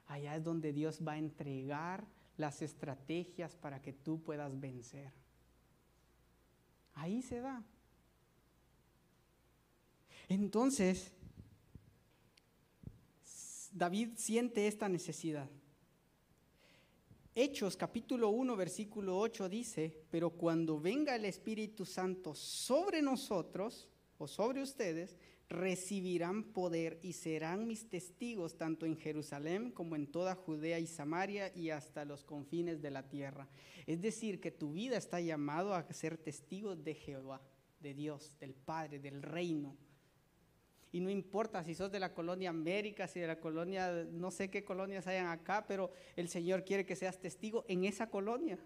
[0.08, 2.08] Allá es donde Dios va a entregar
[2.40, 5.12] las estrategias para que tú puedas vencer.
[6.96, 7.62] Ahí se da.
[10.30, 11.12] Entonces,
[13.74, 15.50] David siente esta necesidad.
[17.36, 24.28] Hechos capítulo 1 versículo 8 dice, pero cuando venga el Espíritu Santo sobre nosotros o
[24.28, 25.18] sobre ustedes,
[25.50, 31.52] recibirán poder y serán mis testigos tanto en Jerusalén como en toda Judea y Samaria
[31.56, 33.50] y hasta los confines de la tierra.
[33.88, 37.42] Es decir, que tu vida está llamado a ser testigo de Jehová,
[37.80, 39.76] de Dios, del Padre, del reino.
[40.92, 44.50] Y no importa si sos de la colonia América, si de la colonia, no sé
[44.50, 48.60] qué colonias hayan acá, pero el Señor quiere que seas testigo en esa colonia.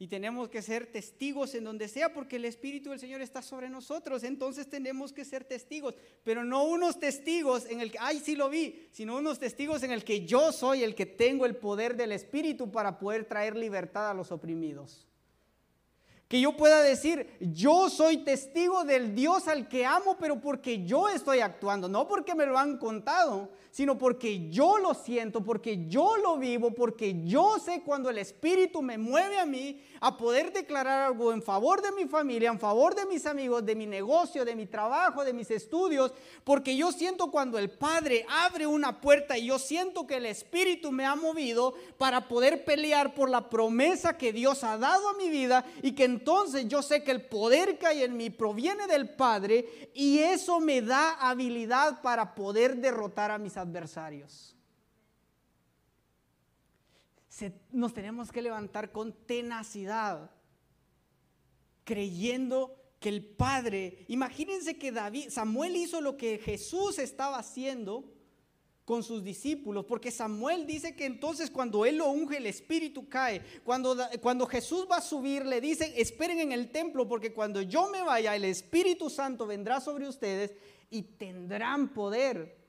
[0.00, 3.68] Y tenemos que ser testigos en donde sea porque el Espíritu del Señor está sobre
[3.68, 4.24] nosotros.
[4.24, 5.94] Entonces tenemos que ser testigos.
[6.24, 9.90] Pero no unos testigos en el que, ay, sí lo vi, sino unos testigos en
[9.90, 14.08] el que yo soy el que tengo el poder del Espíritu para poder traer libertad
[14.08, 15.06] a los oprimidos.
[16.28, 21.10] Que yo pueda decir, yo soy testigo del Dios al que amo, pero porque yo
[21.10, 26.16] estoy actuando, no porque me lo han contado, sino porque yo lo siento, porque yo
[26.16, 31.08] lo vivo, porque yo sé cuando el Espíritu me mueve a mí a poder declarar
[31.08, 34.56] algo en favor de mi familia, en favor de mis amigos, de mi negocio, de
[34.56, 36.12] mi trabajo, de mis estudios,
[36.42, 40.90] porque yo siento cuando el Padre abre una puerta y yo siento que el Espíritu
[40.90, 45.28] me ha movido para poder pelear por la promesa que Dios ha dado a mi
[45.28, 49.10] vida y que entonces yo sé que el poder que hay en mí proviene del
[49.10, 54.56] Padre y eso me da habilidad para poder derrotar a mis adversarios.
[57.70, 60.30] nos tenemos que levantar con tenacidad,
[61.84, 68.04] creyendo que el Padre, imagínense que David, Samuel hizo lo que Jesús estaba haciendo
[68.84, 73.40] con sus discípulos, porque Samuel dice que entonces cuando él lo unge el espíritu cae,
[73.62, 77.88] cuando, cuando Jesús va a subir le dicen esperen en el templo porque cuando yo
[77.88, 80.54] me vaya el Espíritu Santo vendrá sobre ustedes
[80.90, 82.59] y tendrán poder.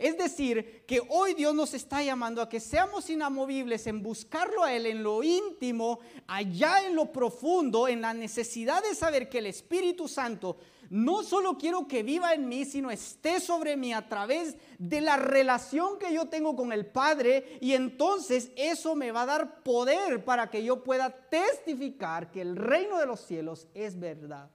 [0.00, 4.72] Es decir, que hoy Dios nos está llamando a que seamos inamovibles en buscarlo a
[4.72, 9.46] Él en lo íntimo, allá en lo profundo, en la necesidad de saber que el
[9.46, 10.56] Espíritu Santo
[10.88, 15.18] no solo quiero que viva en mí, sino esté sobre mí a través de la
[15.18, 20.24] relación que yo tengo con el Padre y entonces eso me va a dar poder
[20.24, 24.48] para que yo pueda testificar que el reino de los cielos es verdad.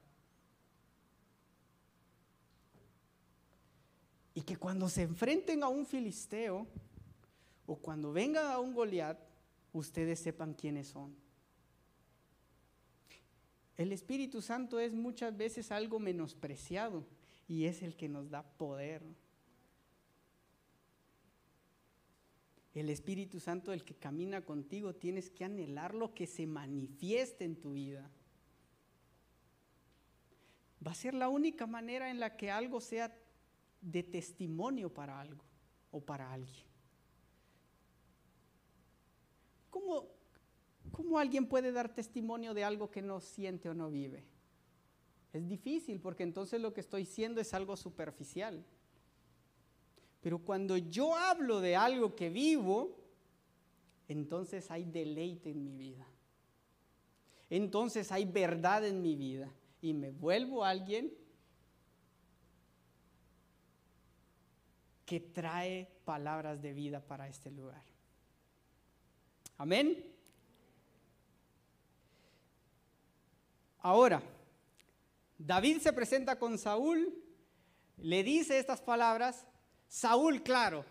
[4.36, 6.68] Y que cuando se enfrenten a un filisteo
[7.66, 9.18] o cuando vengan a un Goliat,
[9.74, 11.16] ustedes sepan quiénes son.
[13.78, 17.06] El Espíritu Santo es muchas veces algo menospreciado
[17.48, 19.02] y es el que nos da poder.
[22.74, 27.74] El Espíritu Santo, el que camina contigo, tienes que anhelarlo que se manifieste en tu
[27.74, 28.12] vida.
[30.86, 33.18] Va a ser la única manera en la que algo sea
[33.82, 35.44] de testimonio para algo
[35.92, 36.66] o para alguien.
[39.70, 40.08] ¿Cómo,
[40.92, 44.24] ¿Cómo alguien puede dar testimonio de algo que no siente o no vive?
[45.34, 48.64] Es difícil porque entonces lo que estoy siendo es algo superficial.
[50.22, 52.98] Pero cuando yo hablo de algo que vivo,
[54.08, 56.08] entonces hay deleite en mi vida.
[57.50, 59.52] Entonces hay verdad en mi vida.
[59.82, 61.14] Y me vuelvo alguien
[65.06, 67.84] que trae palabras de vida para este lugar.
[69.58, 70.03] Amén.
[73.80, 74.22] Ahora,
[75.38, 77.14] David se presenta con Saúl,
[77.97, 79.45] le dice estas palabras.
[79.88, 80.84] Saúl, claro,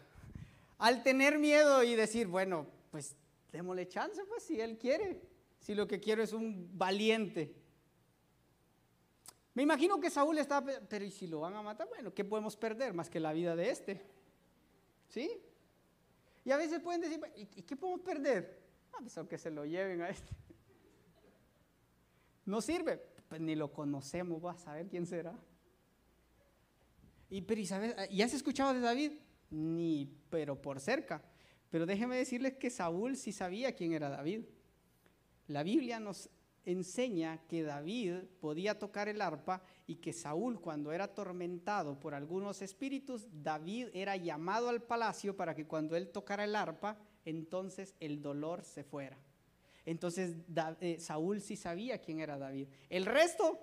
[0.79, 3.17] al tener miedo y decir, bueno, pues
[3.51, 5.21] démosle chance, pues si él quiere,
[5.59, 7.64] si lo que quiero es un valiente.
[9.55, 11.89] Me imagino que Saúl estaba, pero ¿y si lo van a matar?
[11.89, 14.03] Bueno, ¿qué podemos perder más que la vida de este?
[15.09, 15.31] ¿Sí?
[16.45, 18.65] Y a veces pueden decir, ¿y qué podemos perder?
[18.93, 20.35] Ah, pues aunque se lo lleven a este.
[22.45, 25.35] No sirve, pues ni lo conocemos, vas a saber quién será.
[27.31, 29.13] Y, pero, ¿y, sabes, ¿y has escuchado de David?
[29.51, 31.23] Ni, pero por cerca.
[31.71, 34.45] Pero déjeme decirles que Saúl sí sabía quién era David.
[35.49, 36.29] La Biblia nos
[36.65, 42.63] enseña que David podía tocar el arpa y que Saúl cuando era atormentado por algunos
[42.63, 48.23] espíritus, David era llamado al palacio para que cuando él tocara el arpa, entonces el
[48.23, 49.19] dolor se fuera.
[49.87, 50.37] Entonces
[50.81, 52.69] eh, Saúl sí sabía quién era David.
[52.89, 53.59] El resto,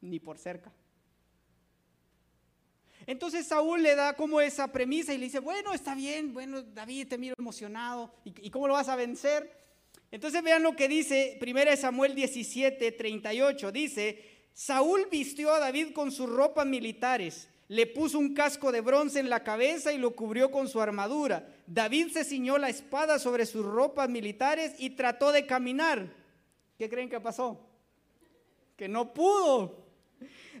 [0.00, 0.72] ni por cerca.
[3.06, 7.08] Entonces Saúl le da como esa premisa y le dice, bueno, está bien, bueno, David,
[7.08, 9.50] te miro emocionado, ¿y, y cómo lo vas a vencer?
[10.10, 13.72] Entonces vean lo que dice 1 Samuel 17, 38.
[13.72, 19.20] Dice, Saúl vistió a David con sus ropas militares, le puso un casco de bronce
[19.20, 21.48] en la cabeza y lo cubrió con su armadura.
[21.68, 26.12] David se ciñó la espada sobre sus ropas militares y trató de caminar.
[26.76, 27.60] ¿Qué creen que pasó?
[28.76, 29.86] Que no pudo.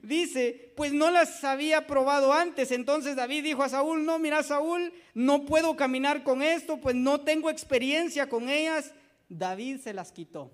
[0.02, 2.70] Dice, pues no las había probado antes.
[2.70, 7.22] Entonces David dijo a Saúl, no, mira Saúl, no puedo caminar con esto, pues no
[7.22, 8.94] tengo experiencia con ellas.
[9.34, 10.50] David se las quitó.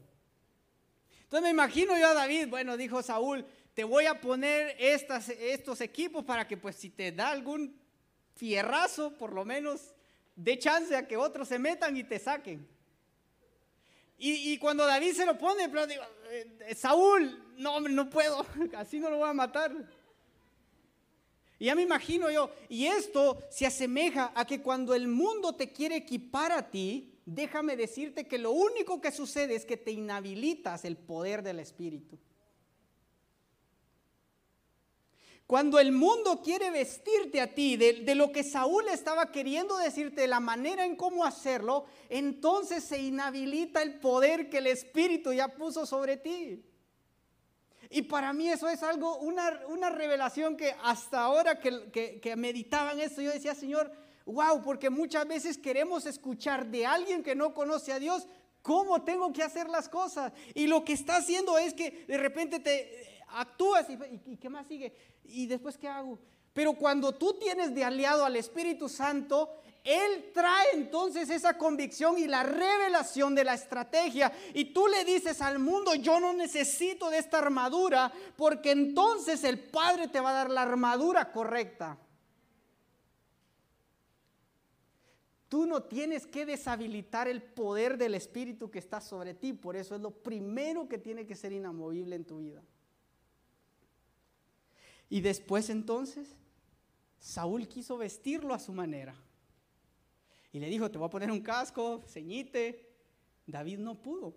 [1.22, 6.24] Entonces me imagino yo a David, bueno, dijo Saúl, te voy a poner estos equipos
[6.24, 7.76] para que pues si te da algún
[8.34, 9.94] fierrazo, por lo menos
[10.36, 12.66] dé chance a que otros se metan y te saquen.
[14.18, 18.46] Y, cuando David se lo pone, pero digo, eh, Saúl, no, no puedo,
[18.76, 19.76] así no lo voy a matar.
[21.58, 25.70] Y ya me imagino yo, y esto se asemeja a que cuando el mundo te
[25.70, 30.84] quiere equipar a ti, déjame decirte que lo único que sucede es que te inhabilitas
[30.84, 32.18] el poder del Espíritu.
[35.46, 40.40] Cuando el mundo quiere vestirte a ti de, lo que Saúl estaba queriendo decirte, la
[40.40, 46.16] manera en cómo hacerlo, entonces se inhabilita el poder que el Espíritu ya puso sobre
[46.16, 46.64] ti.
[47.90, 53.22] Y para mí eso es algo, una, revelación que hasta ahora que, que, que esto,
[53.22, 53.92] yo decía, Señor,
[54.26, 58.26] wow, porque muchas veces queremos escuchar de alguien que no conoce a Dios
[58.60, 60.32] cómo tengo que hacer las cosas.
[60.52, 64.66] Y lo que está haciendo es que de repente te actúas y, y qué más
[64.66, 64.92] sigue.
[65.24, 66.18] ¿Y después qué hago?
[66.52, 72.26] Pero cuando tú tienes de aliado al Espíritu Santo, Él trae entonces esa convicción y
[72.26, 74.32] la revelación de la estrategia.
[74.54, 79.60] Y tú le dices al mundo, yo no necesito de esta armadura, porque entonces el
[79.60, 81.98] Padre te va a dar la armadura correcta.
[85.48, 89.52] Tú no tienes que deshabilitar el poder del Espíritu que está sobre ti.
[89.52, 92.62] Por eso es lo primero que tiene que ser inamovible en tu vida.
[95.08, 96.34] Y después entonces,
[97.20, 99.14] Saúl quiso vestirlo a su manera.
[100.52, 102.90] Y le dijo, te voy a poner un casco, ceñite.
[103.46, 104.34] David no pudo,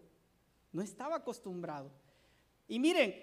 [0.72, 1.91] no estaba acostumbrado.
[2.68, 3.16] Y miren,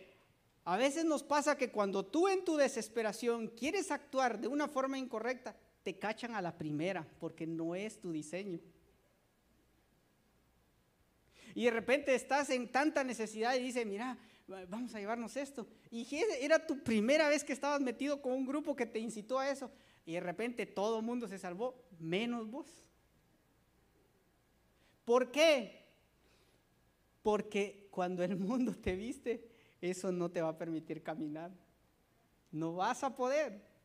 [0.65, 4.99] a veces nos pasa que cuando tú en tu desesperación quieres actuar de una forma
[4.99, 5.57] incorrecta,
[5.87, 8.59] te cachan a la primera porque no es tu diseño.
[11.55, 14.19] Y de repente estás en tanta necesidad y dices, mira,
[14.69, 15.65] vamos a llevarnos esto.
[15.93, 16.05] Y
[16.41, 19.71] era tu primera vez que estabas metido con un grupo que te incitó a eso.
[20.05, 22.67] Y de repente todo el mundo se salvó, menos vos.
[25.05, 25.87] ¿Por qué?
[27.23, 29.49] Porque cuando el mundo te viste,
[29.81, 31.53] eso no te va a permitir caminar.
[32.51, 33.76] No vas a poder.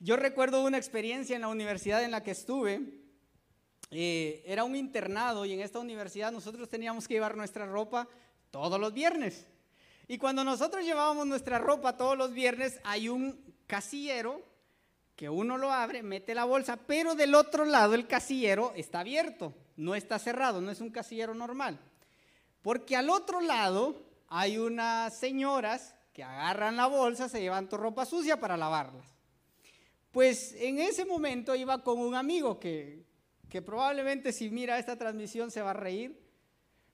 [0.00, 2.80] Yo recuerdo una experiencia en la universidad en la que estuve.
[3.90, 8.08] Eh, era un internado y en esta universidad nosotros teníamos que llevar nuestra ropa
[8.50, 9.46] todos los viernes.
[10.06, 14.40] Y cuando nosotros llevábamos nuestra ropa todos los viernes, hay un casillero
[15.16, 19.52] que uno lo abre, mete la bolsa, pero del otro lado el casillero está abierto,
[19.76, 21.78] no está cerrado, no es un casillero normal.
[22.62, 28.06] Porque al otro lado hay unas señoras que agarran la bolsa, se llevan tu ropa
[28.06, 29.17] sucia para lavarlas.
[30.10, 33.04] Pues en ese momento iba con un amigo que,
[33.64, 36.18] probablemente si mira esta transmisión se va a reír,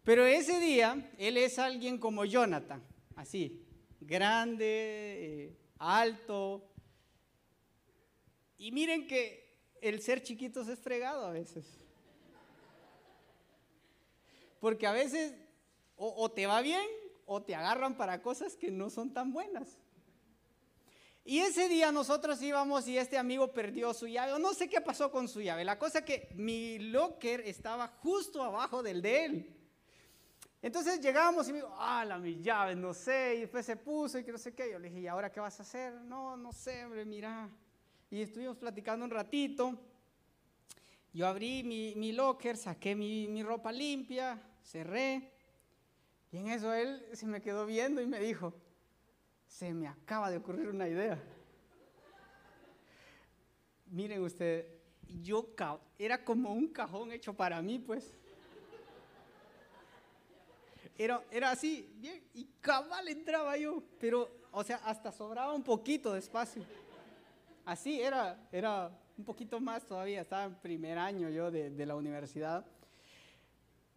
[0.02, 2.82] pero ese día él es alguien como Jonathan,
[3.16, 3.64] así,
[4.00, 6.70] grande, eh, alto.
[8.58, 11.80] Y miren que el ser chiquito es fregado a veces.
[14.60, 15.34] Porque a veces
[15.96, 16.84] o te va bien
[17.26, 19.78] o te agarran para cosas que no son tan buenas.
[21.26, 24.82] Y ese día nosotros íbamos y este amigo perdió su llave, o no sé qué
[24.82, 25.64] pasó con su llave.
[25.64, 29.56] La cosa que mi locker estaba justo abajo del de él.
[30.60, 34.18] Entonces llegábamos y me dijo, ah, la mi llave, no sé, y después se puso
[34.18, 34.70] y que no sé qué.
[34.70, 35.94] Yo le dije, ¿y ahora qué vas a hacer?
[35.94, 37.48] No, no sé, hombre, mira.
[38.10, 39.78] Y estuvimos platicando un ratito.
[41.14, 45.32] Yo abrí mi, mi locker, saqué mi, mi ropa limpia, cerré.
[46.32, 48.52] Y en eso él se me quedó viendo y me dijo,
[49.54, 51.16] se me acaba de ocurrir una idea.
[53.86, 54.66] Miren ustedes,
[55.22, 55.54] yo
[55.96, 58.12] era como un cajón hecho para mí, pues.
[60.98, 66.12] Era, era así, bien, y cabal entraba yo, pero, o sea, hasta sobraba un poquito
[66.12, 66.64] de espacio.
[67.64, 71.94] Así era, era un poquito más todavía, estaba en primer año yo de, de la
[71.94, 72.66] universidad.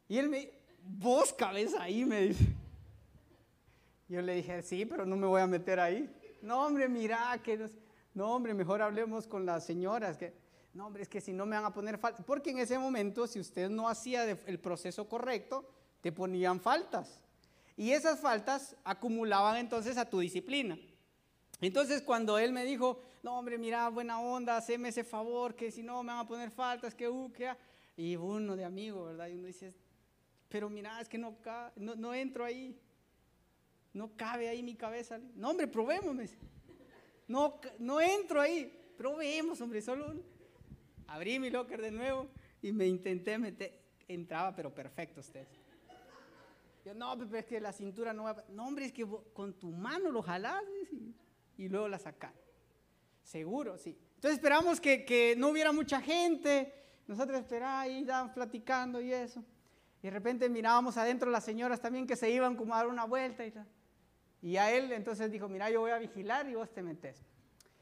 [0.07, 0.51] Y él me,
[0.83, 2.45] vos cabeza ahí, me dice.
[4.09, 6.09] Yo le dije, sí, pero no me voy a meter ahí.
[6.41, 7.69] No, hombre, mira, que
[8.13, 10.17] no, hombre, mejor hablemos con las señoras.
[10.17, 10.33] Que,
[10.73, 12.25] no, hombre, es que si no me van a poner faltas.
[12.25, 15.69] Porque en ese momento, si usted no hacía el proceso correcto,
[16.01, 17.21] te ponían faltas.
[17.75, 20.77] Y esas faltas acumulaban entonces a tu disciplina.
[21.59, 25.83] Entonces, cuando él me dijo, no, hombre, mira, buena onda, haceme ese favor, que si
[25.83, 27.51] no me van a poner faltas, que uh, que
[27.97, 29.27] Y uno de amigo, ¿verdad?
[29.27, 29.73] Y uno dice,
[30.47, 31.35] pero mira, es que no,
[31.75, 32.79] no, no entro ahí
[33.97, 35.19] no cabe ahí mi cabeza.
[35.35, 36.15] No, hombre, probemos.
[37.27, 38.73] No, no entro ahí.
[38.97, 40.15] Probemos, hombre, solo
[41.07, 42.27] Abrí mi locker de nuevo
[42.61, 43.79] y me intenté meter.
[44.07, 45.47] Entraba, pero perfecto usted.
[46.85, 48.43] Yo, no, pero es que la cintura no va.
[48.49, 50.63] No, hombre, es que con tu mano lo jalás
[51.57, 52.33] y, luego la sacás.
[53.23, 53.97] Seguro, sí.
[54.15, 56.73] Entonces esperamos que, que no hubiera mucha gente.
[57.07, 59.43] Nosotros esperábamos y estábamos platicando y eso.
[60.01, 63.05] Y de repente mirábamos adentro las señoras también que se iban como a dar una
[63.05, 63.67] vuelta y tal.
[64.47, 67.21] Y a él entonces dijo, mira, yo voy a vigilar y vos te metes.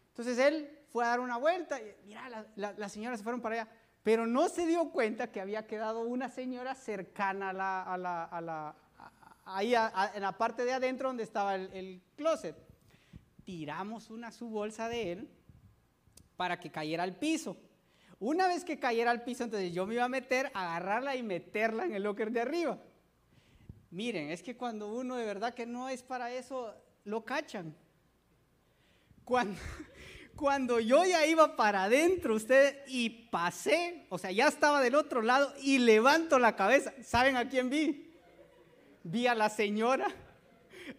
[0.08, 3.72] Entonces él fue a dar una vuelta y mira, las señoras se fueron para allá,
[4.02, 8.76] pero no se dio cuenta que había quedado una señora cercana a la, a la,
[9.46, 12.56] ahí en la parte de adentro donde estaba el, el closet.
[13.44, 15.30] Tiramos una su bolsa de él
[16.36, 17.58] para que cayera al piso.
[18.18, 21.86] Una vez que cayera al piso, entonces yo me iba a meter, agarrarla y meterla
[21.86, 22.80] en el locker de arriba.
[23.92, 26.74] Miren, es que cuando uno de verdad que no es para eso,
[27.04, 27.76] lo cachan.
[29.24, 29.60] Cuando,
[30.36, 35.22] cuando yo ya iba para adentro, usted, y pasé, o sea, ya estaba del otro
[35.22, 38.14] lado y levanto la cabeza, ¿saben a quién vi?
[39.04, 40.08] Vi a la señora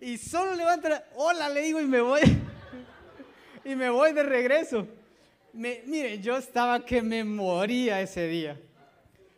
[0.01, 2.21] y solo levanto la, hola, le digo y me voy.
[3.65, 4.87] y me voy de regreso.
[5.53, 8.61] Me, mire, yo estaba que me moría ese día.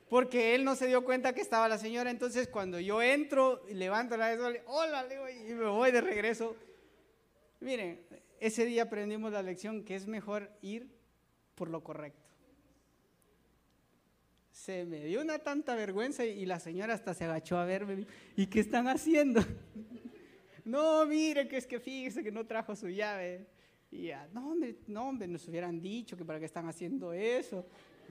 [0.09, 2.11] Porque él no se dio cuenta que estaba la señora.
[2.11, 4.37] Entonces, cuando yo entro y levanto la
[4.67, 6.57] hola, le digo, y me voy de regreso.
[7.61, 8.01] Miren,
[8.41, 10.89] ese día aprendimos la lección que es mejor ir
[11.55, 12.29] por lo correcto.
[14.53, 18.07] Se me dio una tanta vergüenza y la señora hasta se agachó a verme.
[18.37, 19.41] ¿Y qué están haciendo?
[20.65, 23.47] no, mire, que es que fíjese que no trajo su llave.
[23.91, 27.67] Y ya, no, hombre, no, hombre, nos hubieran dicho que para qué están haciendo eso.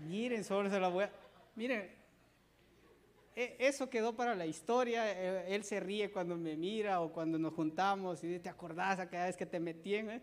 [0.07, 1.11] Miren, solo se la voy a...
[1.57, 1.89] Miren,
[3.35, 5.11] e, eso quedó para la historia.
[5.11, 8.99] E, él se ríe cuando me mira o cuando nos juntamos y dice, ¿te acordás
[8.99, 9.95] a cada vez que te metí?
[9.95, 10.21] Eh?".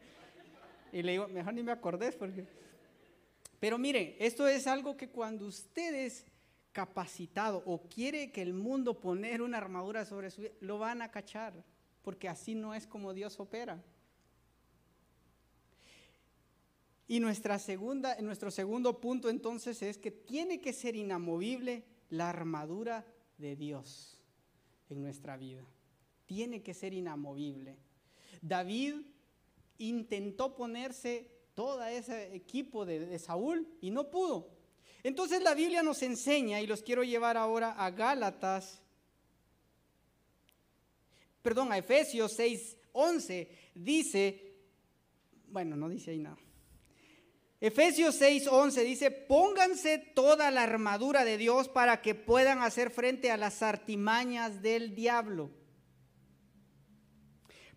[0.92, 2.46] Y le digo, mejor ni me acordés porque...
[3.58, 6.24] Pero miren, esto es algo que cuando ustedes
[6.70, 11.10] capacitado o quiere que el mundo poner una armadura sobre su vida, lo van a
[11.10, 11.52] cachar,
[12.02, 13.82] porque así no es como Dios opera.
[17.06, 23.04] Y nuestra segunda, nuestro segundo punto entonces es que tiene que ser inamovible la armadura
[23.36, 24.22] de Dios
[24.88, 25.64] en nuestra vida.
[26.26, 27.76] Tiene que ser inamovible.
[28.40, 28.94] David
[29.78, 34.48] intentó ponerse todo ese equipo de, de Saúl y no pudo.
[35.02, 38.80] Entonces la Biblia nos enseña, y los quiero llevar ahora a Gálatas,
[41.42, 44.56] perdón, a Efesios 6, 11, dice,
[45.48, 46.38] bueno, no dice ahí nada.
[47.64, 53.30] Efesios 6, 11 dice, pónganse toda la armadura de Dios para que puedan hacer frente
[53.30, 55.50] a las artimañas del diablo.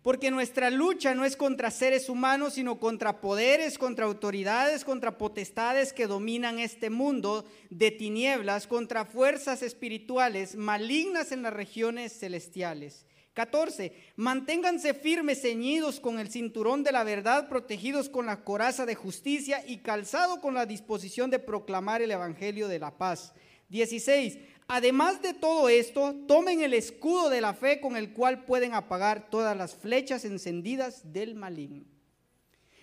[0.02, 5.94] Porque nuestra lucha no es contra seres humanos, sino contra poderes, contra autoridades, contra potestades
[5.94, 13.06] que dominan este mundo de tinieblas, contra fuerzas espirituales malignas en las regiones celestiales.
[13.38, 13.92] 14.
[14.16, 19.62] Manténganse firmes, ceñidos con el cinturón de la verdad, protegidos con la coraza de justicia
[19.64, 23.32] y calzado con la disposición de proclamar el Evangelio de la paz.
[23.68, 24.38] 16.
[24.66, 29.30] Además de todo esto, tomen el escudo de la fe con el cual pueden apagar
[29.30, 31.84] todas las flechas encendidas del maligno.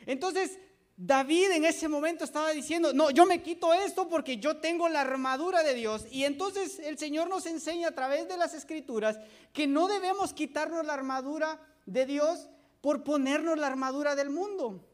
[0.05, 0.57] Entonces,
[0.97, 5.01] David en ese momento estaba diciendo, no, yo me quito esto porque yo tengo la
[5.01, 6.05] armadura de Dios.
[6.09, 9.19] Y entonces el Señor nos enseña a través de las escrituras
[9.51, 12.47] que no debemos quitarnos la armadura de Dios
[12.79, 14.85] por ponernos la armadura del mundo.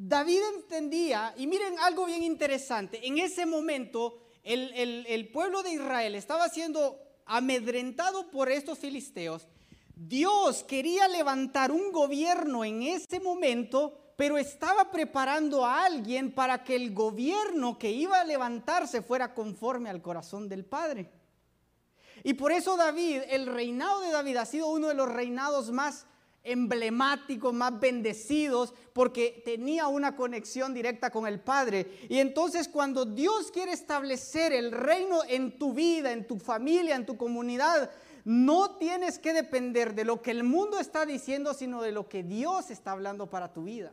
[0.00, 6.48] David entendía, y miren algo bien interesante, en ese momento el, pueblo de Israel estaba
[6.48, 9.48] siendo amedrentado por estos filisteos,
[9.98, 16.76] Dios quería levantar un gobierno en ese momento, pero estaba preparando a alguien para que
[16.76, 21.10] el gobierno que iba a levantarse fuera conforme al corazón del Padre.
[22.22, 26.06] Y por eso David, el reinado de David ha sido uno de los reinados más
[26.44, 32.06] emblemáticos, más bendecidos, porque tenía una conexión directa con el Padre.
[32.08, 37.04] Y entonces cuando Dios quiere establecer el reino en tu vida, en tu familia, en
[37.04, 37.90] tu comunidad,
[38.28, 42.22] no tienes que depender de lo que el mundo está diciendo, sino de lo que
[42.22, 43.92] Dios está hablando para tu vida.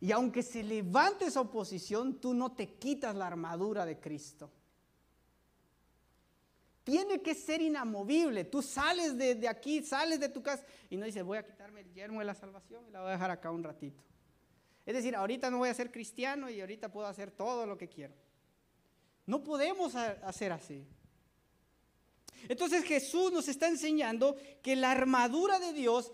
[0.00, 4.50] Y aunque se levante esa oposición, tú no te quitas la armadura de Cristo
[6.84, 8.44] tiene que ser inamovible.
[8.44, 11.92] Tú sales de, aquí, sales de tu casa y no dices, voy a quitarme el
[11.92, 14.04] yermo de la salvación y la voy a dejar acá un ratito.
[14.84, 17.88] Es decir, ahorita no voy a ser cristiano y ahorita puedo hacer todo lo que
[17.88, 18.14] quiero.
[19.24, 20.86] No podemos hacer así.
[22.48, 26.12] Entonces Jesús nos está enseñando que la armadura de Dios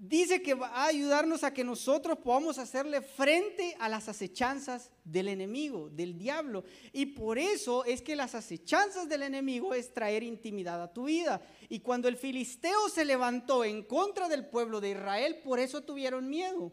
[0.00, 5.28] dice que va a ayudarnos a que nosotros podamos hacerle frente a las acechanzas del
[5.28, 6.64] enemigo, del diablo.
[6.92, 11.42] Y por eso es que las acechanzas del enemigo es traer intimidad a tu vida.
[11.68, 16.30] Y cuando el filisteo se levantó en contra del pueblo de Israel, por eso tuvieron
[16.30, 16.72] miedo.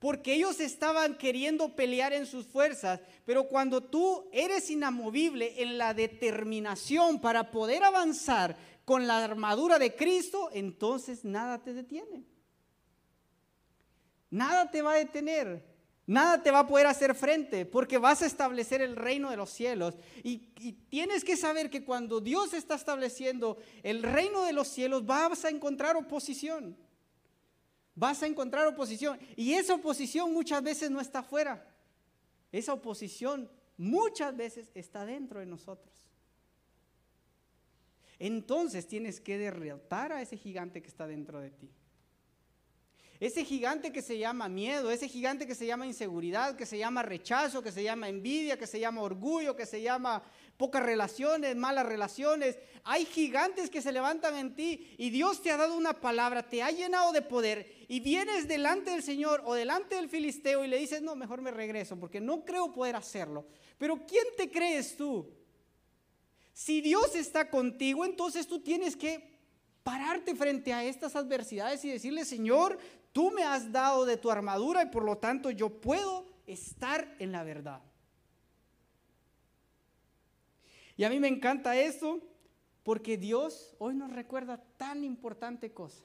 [0.00, 5.94] Porque ellos estaban queriendo pelear en sus fuerzas, pero cuando tú eres inamovible en la
[5.94, 8.56] determinación para poder avanzar,
[8.90, 12.24] con la armadura de Cristo, entonces nada te detiene.
[14.30, 15.64] Nada te va a detener.
[16.08, 19.50] Nada te va a poder hacer frente porque vas a establecer el reino de los
[19.50, 19.94] cielos.
[20.24, 25.06] Y, y, tienes que saber que cuando Dios está estableciendo el reino de los cielos,
[25.06, 26.76] vas a encontrar oposición.
[28.00, 29.18] Vas a encontrar oposición.
[29.36, 31.54] Y esa oposición muchas veces no está afuera.
[32.50, 36.00] Esa oposición muchas veces está dentro de nosotros
[38.20, 41.70] entonces tienes que derrotar a ese gigante que está dentro de ti.
[43.18, 47.02] Ese gigante que se llama miedo, ese gigante que se llama inseguridad, que se llama
[47.02, 50.22] rechazo, que se llama envidia, que se llama orgullo, que se llama
[50.60, 52.58] pocas relaciones, malas relaciones.
[52.84, 56.62] Hay gigantes que se levantan en ti y Dios te ha dado una palabra, te
[56.62, 60.76] ha llenado de poder y vienes delante del Señor o delante del filisteo y le
[60.76, 63.46] dices, no, mejor me regreso porque no creo poder hacerlo.
[63.78, 65.32] Pero ¿quién te crees tú?
[66.52, 69.30] Si Dios está contigo, entonces tú tienes que
[69.82, 72.76] pararte frente a estas adversidades y decirle, Señor,
[73.12, 77.32] tú me has dado de tu armadura y por lo tanto yo puedo estar en
[77.32, 77.80] la verdad.
[81.00, 82.20] Y a mí me encanta esto
[82.82, 86.04] porque Dios hoy nos recuerda tan importante cosa.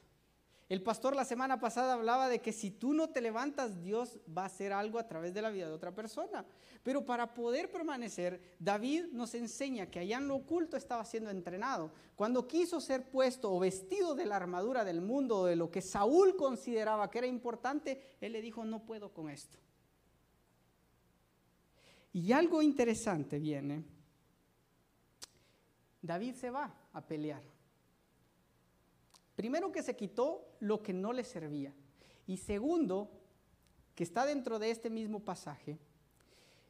[0.70, 4.44] El pastor la semana pasada hablaba de que si tú no te levantas, Dios va
[4.44, 6.46] a hacer algo a través de la vida de otra persona.
[6.82, 11.92] Pero para poder permanecer, David nos enseña que allá en lo oculto estaba siendo entrenado.
[12.14, 16.36] Cuando quiso ser puesto o vestido de la armadura del mundo, de lo que Saúl
[16.36, 19.58] consideraba que era importante, él le dijo, no puedo con esto.
[22.14, 23.95] Y algo interesante viene.
[26.06, 27.42] David se va a pelear.
[29.34, 31.74] Primero que se quitó lo que no le servía.
[32.26, 33.10] Y segundo,
[33.94, 35.78] que está dentro de este mismo pasaje,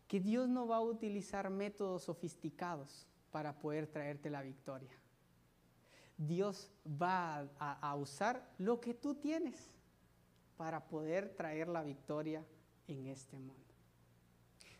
[0.09, 4.97] que Dios no va a utilizar métodos sofisticados para poder traerte la victoria.
[6.17, 9.71] Dios va a, usar lo que tú tienes
[10.57, 12.45] para poder traer la victoria
[12.87, 13.66] en este mundo.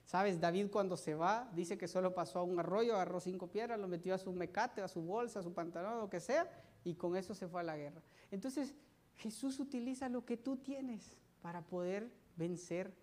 [0.07, 3.79] Sabes, David cuando se va, dice que solo pasó a un arroyo, agarró cinco piedras,
[3.81, 6.49] lo metió a su mecate, a su bolsa, a su pantalón, lo que sea,
[6.85, 8.01] y con eso se fue a la guerra.
[8.31, 8.73] Entonces,
[9.17, 12.95] Jesús utiliza lo que tú tienes para poder vencer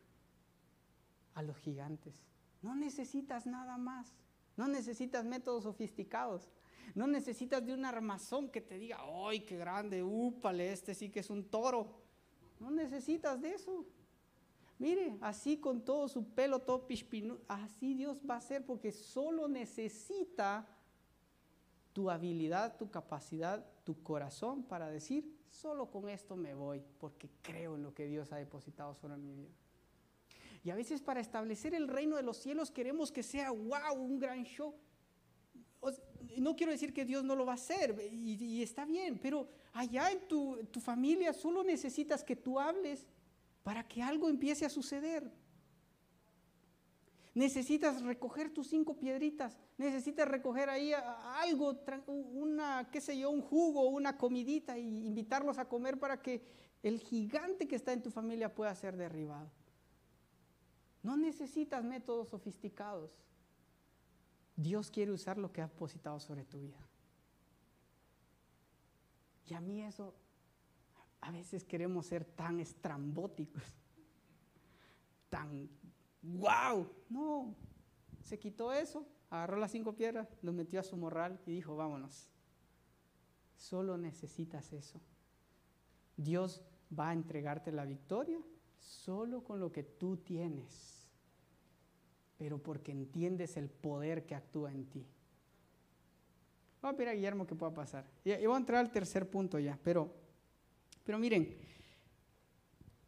[1.34, 2.24] a los gigantes.
[2.62, 4.16] No necesitas nada más.
[4.56, 6.50] No necesitas métodos sofisticados.
[6.96, 10.04] No necesitas de un armazón que te diga, ¡ay, qué grande!
[10.04, 10.72] ¡Úpale!
[10.72, 12.02] Este sí que es un toro.
[12.62, 13.86] No necesitas de eso.
[14.80, 19.48] Mire, así con todo su pelo, todo pispinu, así Dios va a ser porque solo
[19.48, 20.68] necesita
[21.94, 27.76] tu habilidad, tu capacidad, tu corazón para decir, solo con esto me voy, porque creo
[27.76, 29.52] en lo que Dios ha depositado sobre mi vida.
[30.64, 34.18] Y a veces para establecer el reino de los cielos queremos que sea, wow, un
[34.18, 34.74] gran show.
[36.38, 40.12] no quiero decir que Dios no lo va a hacer, y, está bien, pero allá
[40.12, 43.06] en tu familia solo necesitas que tú hables
[43.64, 45.32] para que algo empiece a suceder.
[47.34, 53.90] Necesitas recoger tus cinco piedritas, necesitas recoger ahí algo, una, qué sé yo, un jugo,
[53.90, 56.46] una comidita y invitarlos a comer para que
[56.84, 59.50] el gigante que está en tu familia pueda ser derribado.
[61.02, 63.12] No necesitas métodos sofisticados.
[64.56, 66.78] Dios quiere usar lo que ha depositado sobre tu vida.
[69.48, 70.14] Y a mí eso
[71.24, 73.64] a veces queremos ser tan estrambóticos,
[75.30, 75.70] tan
[76.22, 76.86] wow.
[77.10, 77.56] No,
[78.22, 82.28] se quitó eso, agarró las cinco piedras, lo metió a su morral y dijo, vámonos.
[83.56, 85.00] Solo necesitas eso.
[86.18, 86.62] Dios
[86.98, 88.40] va a entregarte la victoria
[88.78, 91.08] solo con lo que tú tienes,
[92.38, 95.08] pero porque entiendes el poder que actúa en ti.
[96.82, 98.06] Vamos a pedir a Guillermo que pueda pasar.
[98.26, 100.23] Y, voy a entrar al tercer punto ya, pero
[101.04, 101.58] pero miren,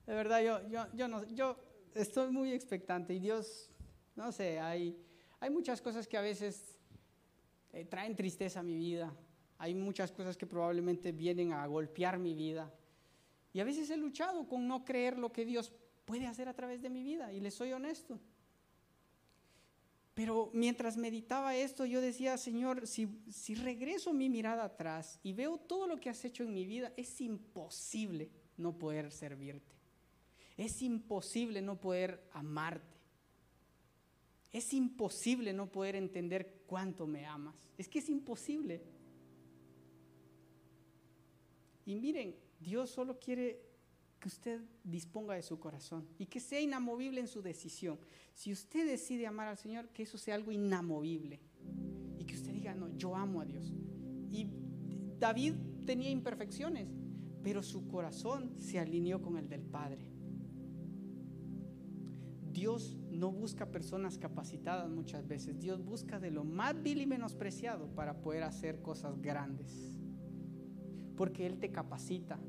[0.05, 1.57] de verdad yo, yo, yo, no, yo
[1.93, 3.69] estoy muy expectante y Dios,
[4.15, 4.97] no sé, hay,
[5.39, 6.79] hay muchas cosas que a veces
[7.75, 9.13] eh, traen tristeza a mi vida.
[9.57, 12.73] Hay muchas cosas que probablemente vienen a golpear mi vida.
[13.51, 15.73] Y a veces he luchado con no creer lo que Dios
[16.05, 18.19] puede hacer a través de mi vida, y les soy honesto.
[20.15, 25.57] Pero mientras meditaba esto, yo decía, Señor, si, si, regreso mi mirada atrás y veo
[25.57, 29.75] todo lo que has hecho en mi vida, es imposible no poder servirte.
[30.55, 32.95] Es imposible no poder amarte.
[34.53, 37.53] Es imposible no poder entender cuánto me amas.
[37.77, 38.81] Es que es imposible.
[41.85, 43.64] Y miren, Dios solo quiere
[44.25, 47.99] que usted disponga de su corazón y que sea inamovible en su decisión.
[48.33, 51.39] Si usted decide amar al Señor, que eso sea algo inamovible
[52.17, 53.71] y que usted diga, no, yo amo a Dios.
[54.31, 54.47] Y
[55.19, 55.53] David
[55.85, 56.87] tenía imperfecciones,
[57.43, 60.09] pero su corazón se alineó con el del Padre.
[62.51, 67.93] Dios no busca personas capacitadas muchas veces, Dios busca de lo más vil y menospreciado
[67.93, 69.99] para poder hacer cosas grandes.
[71.15, 72.39] Porque Él te capacita,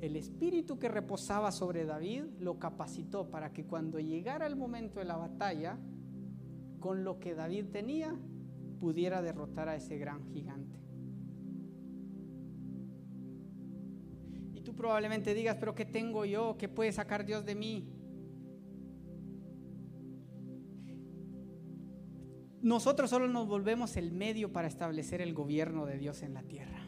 [0.00, 5.06] el espíritu que reposaba sobre David lo capacitó para que cuando llegara el momento de
[5.06, 5.78] la batalla,
[6.80, 8.14] con lo que David tenía,
[8.80, 10.78] pudiera derrotar a ese gran gigante.
[14.52, 16.56] Y tú probablemente digas, pero ¿qué tengo yo?
[16.58, 17.94] ¿Qué puede sacar Dios de mí?
[22.64, 26.83] nosotros solo nos volvemos el medio para establecer el gobierno de Dios en la tierra.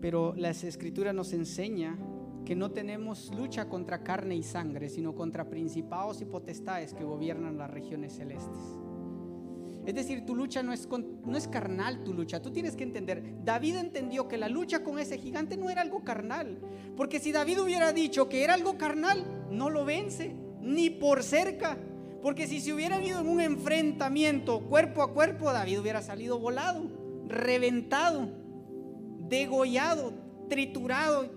[0.00, 1.98] Pero las escrituras nos enseña
[2.44, 7.58] que no tenemos lucha contra carne y sangre, sino contra principados y potestades que gobiernan
[7.58, 8.56] las regiones celestes.
[9.88, 10.86] Es decir, tu lucha no es,
[11.24, 12.42] no es carnal, tu lucha.
[12.42, 16.04] Tú tienes que entender, David entendió que la lucha con ese gigante no era algo
[16.04, 16.58] carnal.
[16.94, 21.78] Porque si David hubiera dicho que era algo carnal, no lo vence, ni por cerca.
[22.20, 26.82] Porque si se hubiera habido en un enfrentamiento cuerpo a cuerpo, David hubiera salido volado,
[27.26, 28.28] reventado,
[29.28, 30.12] degollado,
[30.48, 31.30] triturado,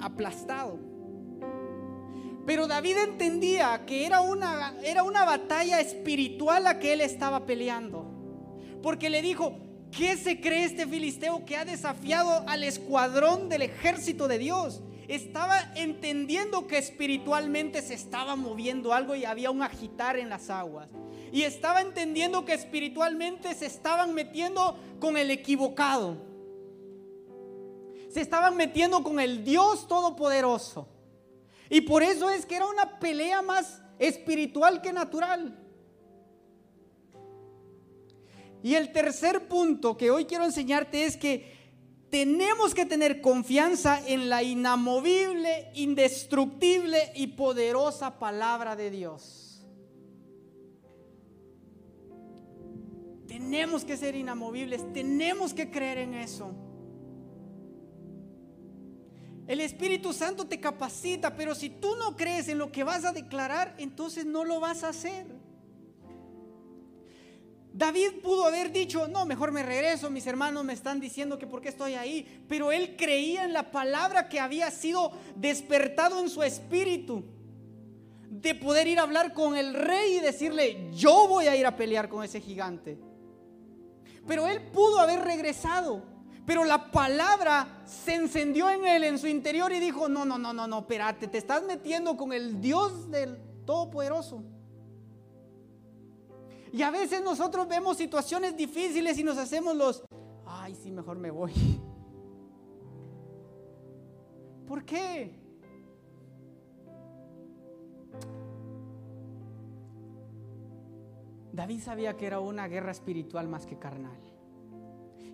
[0.00, 0.78] aplastado.
[2.46, 8.10] Pero David entendía que era una, era una batalla espiritual la que él estaba peleando.
[8.82, 9.56] Porque le dijo,
[9.90, 14.82] ¿qué se cree este filisteo que ha desafiado al escuadrón del ejército de Dios?
[15.08, 20.88] Estaba entendiendo que espiritualmente se estaba moviendo algo y había un agitar en las aguas.
[21.32, 26.33] Y estaba entendiendo que espiritualmente se estaban metiendo con el equivocado.
[28.14, 30.86] Se estaban metiendo con el Dios Todopoderoso.
[31.68, 35.58] Y por eso es que era una pelea más espiritual que natural.
[38.62, 41.52] Y el tercer punto que hoy quiero enseñarte es que
[42.08, 49.66] tenemos que tener confianza en la inamovible, indestructible y poderosa palabra de Dios.
[53.26, 56.54] Tenemos que ser inamovibles, tenemos que creer en eso.
[59.46, 63.12] El Espíritu Santo te capacita, pero si tú no crees en lo que vas a
[63.12, 65.26] declarar, entonces no lo vas a hacer.
[67.74, 71.60] David pudo haber dicho, no, mejor me regreso, mis hermanos me están diciendo que por
[71.60, 76.42] qué estoy ahí, pero él creía en la palabra que había sido despertado en su
[76.44, 77.24] espíritu,
[78.30, 81.76] de poder ir a hablar con el rey y decirle, yo voy a ir a
[81.76, 82.96] pelear con ese gigante.
[84.26, 86.13] Pero él pudo haber regresado,
[86.46, 90.52] pero la palabra se encendió en él, en su interior, y dijo, no, no, no,
[90.52, 94.42] no, no, espérate, te estás metiendo con el Dios del Todopoderoso.
[96.72, 100.02] Y a veces nosotros vemos situaciones difíciles y nos hacemos los,
[100.44, 101.52] ay, sí, mejor me voy.
[104.66, 105.38] ¿Por qué?
[111.52, 114.23] David sabía que era una guerra espiritual más que carnal.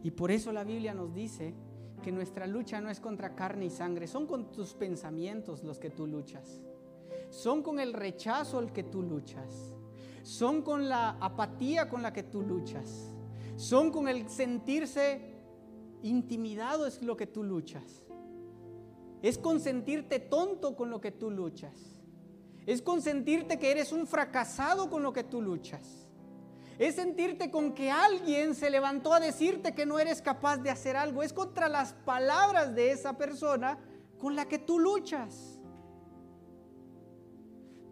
[0.02, 1.54] Y por eso la Biblia nos dice
[2.02, 5.90] que nuestra lucha no es contra carne y sangre, son con tus pensamientos los que
[5.90, 6.62] tú luchas.
[7.28, 9.74] Son con el rechazo el que tú luchas.
[10.22, 13.14] Son con la apatía con la que tú luchas.
[13.56, 15.20] Son con el sentirse
[16.02, 18.02] intimidado es lo que tú luchas.
[19.22, 21.94] Es con sentirte tonto con lo que tú luchas.
[22.66, 25.99] Es con sentirte que eres un fracasado con lo que tú luchas
[26.80, 30.96] es sentirte con que alguien se levantó a decirte que no eres capaz de hacer
[30.96, 31.22] algo.
[31.22, 33.78] Es contra las palabras de esa persona
[34.18, 35.60] con la que tú luchas.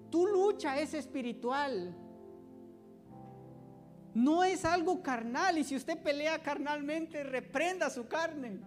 [0.08, 1.94] Tu lucha es espiritual.
[4.14, 5.58] No es algo carnal.
[5.58, 8.58] Y si usted pelea carnalmente, reprenda su carne.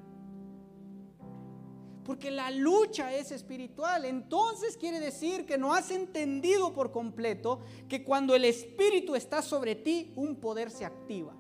[2.04, 4.06] Porque la lucha es espiritual.
[4.06, 9.76] Entonces quiere decir que no has entendido por completo que cuando el espíritu está sobre
[9.76, 11.36] ti, un poder se activa.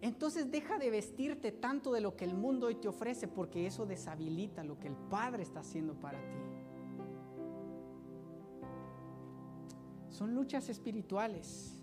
[0.00, 3.86] Entonces deja de vestirte tanto de lo que el mundo hoy te ofrece porque eso
[3.86, 6.38] deshabilita lo que el Padre está haciendo para ti.
[10.10, 11.80] Son luchas espirituales,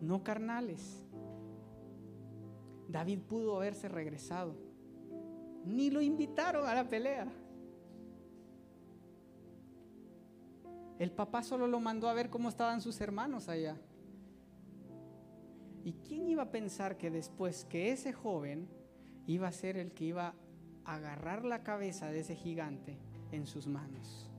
[0.00, 1.06] no carnales.
[2.88, 4.65] David pudo haberse regresado
[5.66, 7.26] ni lo invitaron a la pelea.
[10.98, 13.76] El papá solo lo mandó a ver cómo estaban sus hermanos allá.
[15.84, 18.68] ¿Y quién iba a pensar que después que ese joven
[19.26, 20.34] iba a ser el que iba
[20.84, 22.96] a agarrar la cabeza de ese gigante
[23.30, 24.30] en sus manos?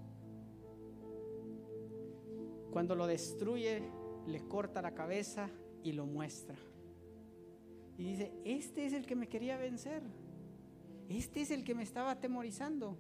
[2.72, 3.84] Cuando lo destruye,
[4.26, 5.50] le corta la cabeza
[5.84, 6.58] y lo muestra.
[7.98, 10.04] Y dice, este es el que me quería vencer.
[11.10, 12.98] Este es el que me estaba atemorizando.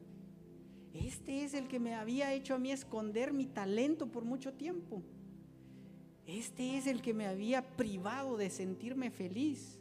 [0.93, 5.03] Este es el que me había hecho a mí esconder mi talento por mucho tiempo.
[6.25, 9.79] Este es el que me había privado de sentirme feliz.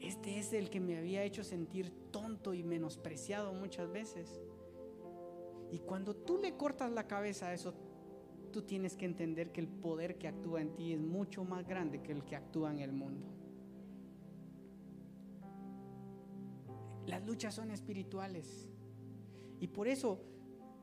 [0.00, 4.40] Este es el que me había hecho sentir tonto y menospreciado muchas veces.
[5.70, 7.74] Y cuando tú le cortas la cabeza a eso,
[8.52, 12.02] tú tienes que entender que el poder que actúa en ti es mucho más grande
[12.02, 13.26] que el que actúa en el mundo.
[17.06, 18.68] Las luchas son espirituales.
[19.60, 20.20] Y por eso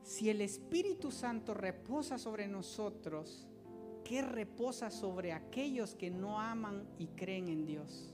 [0.04, 3.46] Si el Espíritu Santo reposa sobre nosotros,
[4.04, 8.12] ¿qué reposa sobre aquellos que no aman y creen en Dios?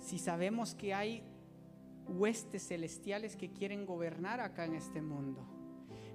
[0.00, 1.22] Si sabemos que hay
[2.08, 5.46] huestes celestiales que quieren gobernar acá en este mundo.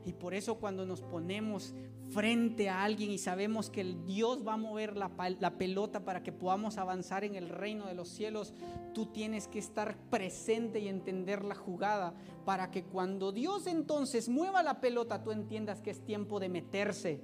[0.07, 1.75] Y por eso cuando nos ponemos
[2.09, 6.23] frente a alguien y sabemos que el Dios va a mover la, la, pelota para
[6.23, 8.53] que podamos avanzar en el reino de los cielos,
[8.93, 12.13] tú tienes que estar presente y entender la jugada
[12.45, 17.19] para que cuando Dios entonces mueva la pelota, tú entiendas que es tiempo de meterse.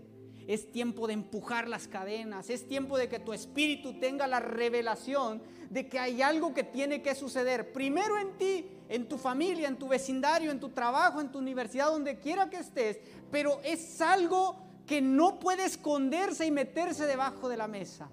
[0.48, 2.50] Es tiempo de empujar las cadenas.
[2.50, 7.02] Es tiempo de que tu espíritu tenga la revelación de que hay algo que tiene
[7.02, 7.74] que suceder.
[7.74, 11.88] Primero en ti en tu familia, en tu vecindario, en tu trabajo, en tu universidad,
[11.88, 13.00] donde quiera que estés,
[13.32, 18.10] pero es algo que no puede esconderse y meterse debajo de la mesa.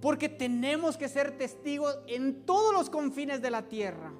[0.00, 4.12] Porque tenemos que ser testigos en todos los confines de la tierra.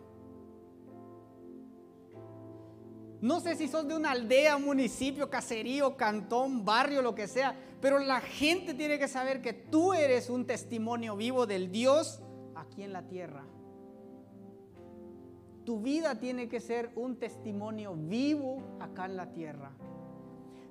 [3.25, 7.99] No sé si sos de una aldea, municipio, caserío, cantón, barrio, lo que sea, pero
[7.99, 12.21] la gente tiene que saber que tú eres un testimonio vivo del Dios
[12.55, 13.47] aquí en la tierra.
[15.65, 19.71] Tu vida tiene que ser un testimonio vivo acá en la tierra.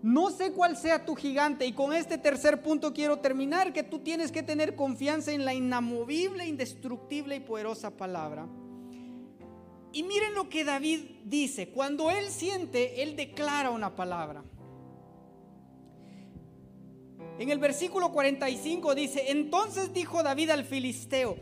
[0.03, 3.97] No sé cuál sea tu gigante y con este tercer punto quiero terminar, que tú
[3.97, 8.47] tienes que tener confianza en la inamovible, indestructible y poderosa palabra.
[9.93, 14.43] Y miren lo que David dice, cuando él siente, él declara una palabra.
[17.37, 21.37] En el versículo 45 dice, entonces dijo David al filisteo,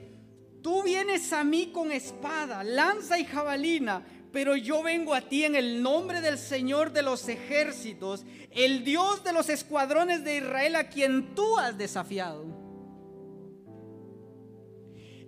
[0.62, 5.56] Tú vienes a mí con espada, lanza y jabalina, pero yo vengo a ti en
[5.56, 10.88] el nombre del Señor de los ejércitos, el Dios de los escuadrones de Israel a
[10.88, 12.61] quien tú has desafiado.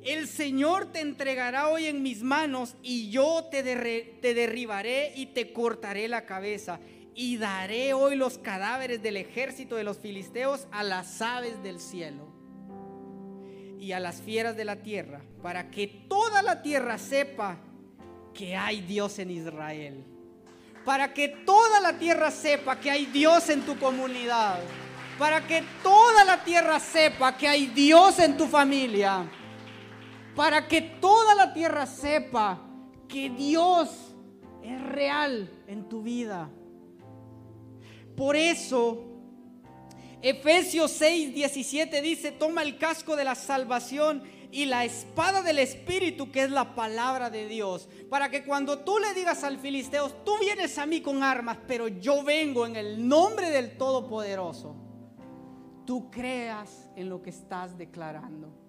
[0.05, 6.09] El Señor te entregará hoy en mis manos y yo te, derribaré y te cortaré
[6.09, 6.81] la cabeza
[7.15, 12.27] y daré hoy los cadáveres del ejército de los filisteos a las aves del cielo
[13.79, 17.59] y a las fieras de la tierra, para que toda la tierra sepa
[18.33, 20.03] que hay Dios en Israel.
[20.83, 24.59] Para que toda la tierra sepa que hay Dios en tu comunidad.
[25.17, 29.25] Para que toda la tierra sepa que hay Dios en tu familia.
[30.35, 32.61] Para que toda la tierra sepa
[33.07, 33.89] que Dios
[34.63, 36.49] es real en tu vida.
[38.15, 39.13] Por eso
[40.23, 44.23] Efesios 6, 17 dice, toma el casco de la salvación
[44.53, 48.99] y la espada del Espíritu, que es la palabra de Dios, para que cuando tú
[48.99, 53.05] le digas al filisteo, tú vienes a mí con armas, pero yo vengo en el
[53.05, 54.77] nombre del Todopoderoso,
[55.85, 58.62] tú creas en lo que estás declarando.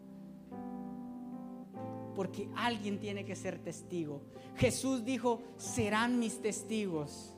[2.15, 4.23] Porque alguien tiene que ser testigo.
[4.57, 7.35] Jesús dijo, serán mis testigos.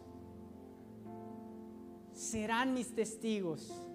[2.13, 3.87] Serán mis testigos.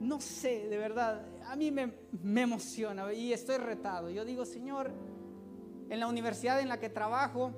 [0.00, 1.92] no sé, de verdad, a mí me,
[2.42, 4.10] emociona y estoy retado.
[4.10, 4.92] Yo digo, Señor,
[5.90, 7.52] en la universidad en la que trabajo,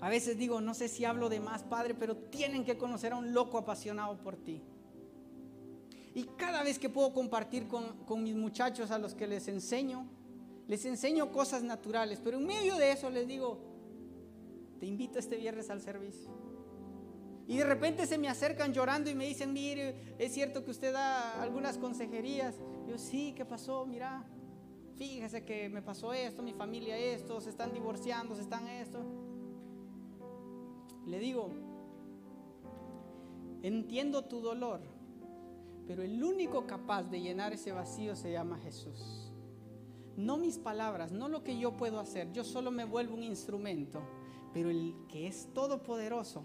[0.00, 3.16] a veces digo, no sé si hablo de más, Padre, pero tienen que conocer a
[3.16, 4.62] un loco apasionado por ti.
[6.16, 10.06] Y cada vez que puedo compartir con, con mis muchachos a los que les enseño,
[10.66, 13.58] les enseño cosas naturales, pero en medio de eso les digo,
[14.80, 16.30] te invito este viernes al servicio.
[17.46, 20.94] Y de repente se me acercan llorando y me dicen, mire, es cierto que usted
[20.94, 22.54] da algunas consejerías.
[22.88, 23.84] Yo, sí, ¿qué pasó?
[23.84, 24.24] Mira,
[24.96, 29.04] fíjese que me pasó esto, mi familia esto, se están divorciando, se están esto.
[31.04, 31.50] Le digo,
[33.60, 34.95] entiendo tu dolor,
[35.86, 39.32] pero el único capaz de llenar ese vacío se llama Jesús.
[40.16, 44.02] No mis palabras, no lo que yo puedo hacer, yo solo me vuelvo un instrumento,
[44.52, 46.44] pero el que es todopoderoso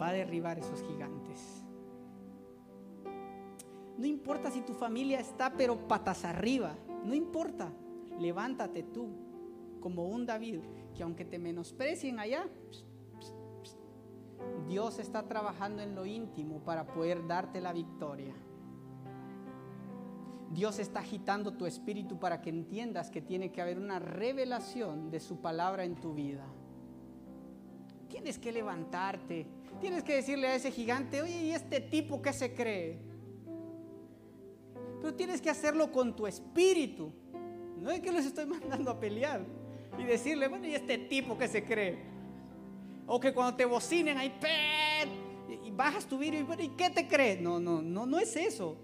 [0.00, 1.64] va a derribar esos gigantes.
[3.96, 7.72] No importa si tu familia está pero patas arriba, no importa.
[8.18, 9.08] Levántate tú
[9.80, 10.60] como un David
[10.94, 12.48] que aunque te menosprecien allá,
[14.66, 18.34] Dios está trabajando en lo íntimo para poder darte la victoria.
[20.50, 25.20] Dios está agitando tu espíritu para que entiendas que tiene que haber una revelación de
[25.20, 26.44] su palabra en tu vida.
[28.08, 29.46] Tienes que levantarte
[29.78, 32.98] Tienes que decirle a ese gigante, oye, ¿y este tipo qué se cree?
[35.00, 37.12] Pero tienes que hacerlo con tu espíritu.
[37.78, 39.42] No es que los estoy mandando a pelear.
[39.98, 41.98] Y decirle, bueno, ¿y este tipo qué se cree?
[43.06, 44.32] O que cuando te bocinen ahí,
[45.64, 47.40] y bajas tu vidrio y, bueno, ¿y qué te crees?
[47.40, 48.76] No, no, no, no es eso.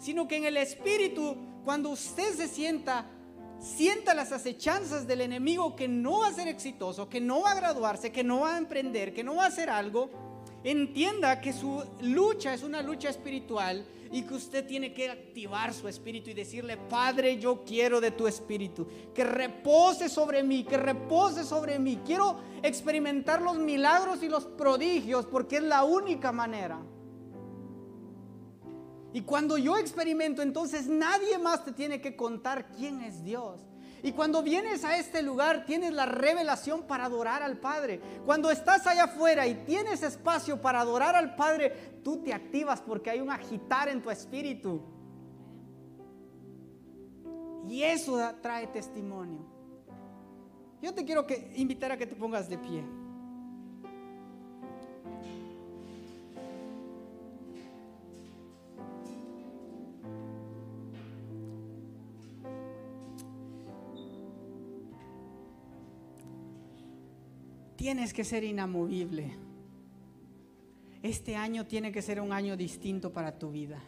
[0.00, 3.06] Sino que en el espíritu, cuando usted se sienta
[3.60, 7.56] sienta las acechanzas del enemigo que no va a ser exitoso, que no va a
[7.56, 10.10] graduarse, que no va a emprender, que no va a hacer algo,
[10.64, 15.86] entienda que su lucha es una lucha espiritual y que usted tiene que activar su
[15.86, 21.44] espíritu y decirle, Padre, yo quiero de tu espíritu, que repose sobre mí, que repose
[21.44, 22.00] sobre mí.
[22.04, 26.80] Quiero experimentar los milagros y los prodigios porque es la única manera.
[29.12, 33.60] Y cuando yo experimento, entonces nadie más te tiene que contar quién es Dios.
[34.02, 38.00] Y cuando vienes a este lugar tienes la revelación para adorar al Padre.
[38.24, 43.10] Cuando estás allá afuera y tienes espacio para adorar al Padre, tú te activas porque
[43.10, 44.80] hay un agitar en tu espíritu.
[47.68, 49.44] Y eso trae testimonio.
[50.80, 52.99] Yo te quiero que invitar a que te pongas de pie.
[67.80, 69.32] Tienes que ser inamovible.
[71.02, 73.82] Este año tiene que ser un año distinto para tu vida.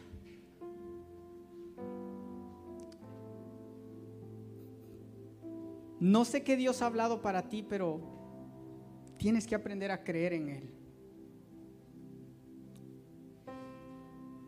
[5.99, 8.01] No sé qué Dios ha hablado para ti, pero
[9.19, 10.73] tienes que aprender a creer en Él.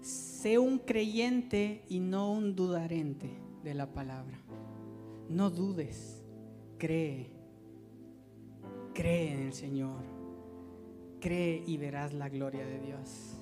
[0.01, 3.29] Sé un creyente y no un dudarente
[3.63, 4.39] de la palabra.
[5.29, 6.23] No dudes,
[6.79, 7.34] cree.
[8.95, 10.05] Cree en el Señor.
[11.19, 13.34] Cree y verás la gloria de Dios.